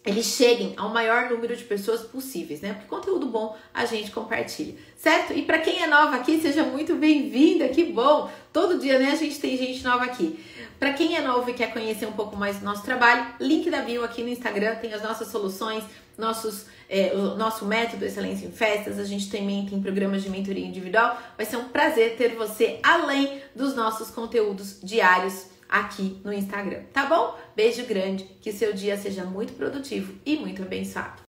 eles 0.04 0.26
cheguem 0.26 0.74
ao 0.78 0.90
maior 0.90 1.30
número 1.30 1.56
de 1.56 1.64
pessoas 1.64 2.02
possíveis, 2.02 2.60
né? 2.60 2.74
Porque 2.74 2.88
conteúdo 2.88 3.28
bom 3.28 3.56
a 3.72 3.86
gente 3.86 4.10
compartilha, 4.10 4.76
certo? 4.96 5.32
E 5.34 5.44
para 5.44 5.60
quem 5.60 5.84
é 5.84 5.88
nova 5.88 6.16
aqui, 6.16 6.42
seja 6.42 6.64
muito 6.64 6.96
bem-vinda, 6.96 7.70
que 7.70 7.86
bom! 7.86 8.30
Todo 8.52 8.80
dia, 8.80 8.98
né, 8.98 9.12
a 9.12 9.16
gente 9.16 9.40
tem 9.40 9.56
gente 9.56 9.84
nova 9.84 10.06
aqui. 10.06 10.44
Para 10.80 10.94
quem 10.94 11.16
é 11.16 11.22
novo 11.22 11.48
e 11.50 11.54
quer 11.54 11.72
conhecer 11.72 12.08
um 12.08 12.14
pouco 12.14 12.36
mais 12.36 12.58
do 12.58 12.66
nosso 12.66 12.84
trabalho, 12.84 13.28
link 13.40 13.70
da 13.70 13.82
bio 13.82 14.04
aqui 14.04 14.24
no 14.24 14.30
Instagram, 14.30 14.76
tem 14.76 14.92
as 14.92 15.04
nossas 15.04 15.28
soluções, 15.28 15.84
nossos, 16.18 16.66
é, 16.90 17.14
o 17.14 17.36
nosso 17.36 17.66
método 17.66 18.04
Excelência 18.04 18.48
em 18.48 18.52
Festas, 18.52 18.98
a 18.98 19.04
gente 19.04 19.30
também 19.30 19.68
tem 19.68 19.80
programas 19.80 20.24
de 20.24 20.30
mentoria 20.32 20.66
individual. 20.66 21.22
Vai 21.38 21.46
ser 21.46 21.58
um 21.58 21.66
prazer 21.66 22.18
ter 22.18 22.36
você 22.36 22.80
além 22.82 23.40
dos 23.56 23.76
nossos 23.76 24.10
conteúdos 24.10 24.80
diários 24.82 25.46
aqui 25.72 26.22
no 26.24 26.34
Instagram, 26.34 26.84
tá 26.92 27.06
bom? 27.06 27.40
Beijo 27.56 27.86
grande, 27.86 28.26
que 28.42 28.52
seu 28.52 28.74
dia 28.74 28.98
seja 28.98 29.24
muito 29.24 29.54
produtivo 29.54 30.14
e 30.26 30.36
muito 30.36 30.62
abençoado. 30.62 31.31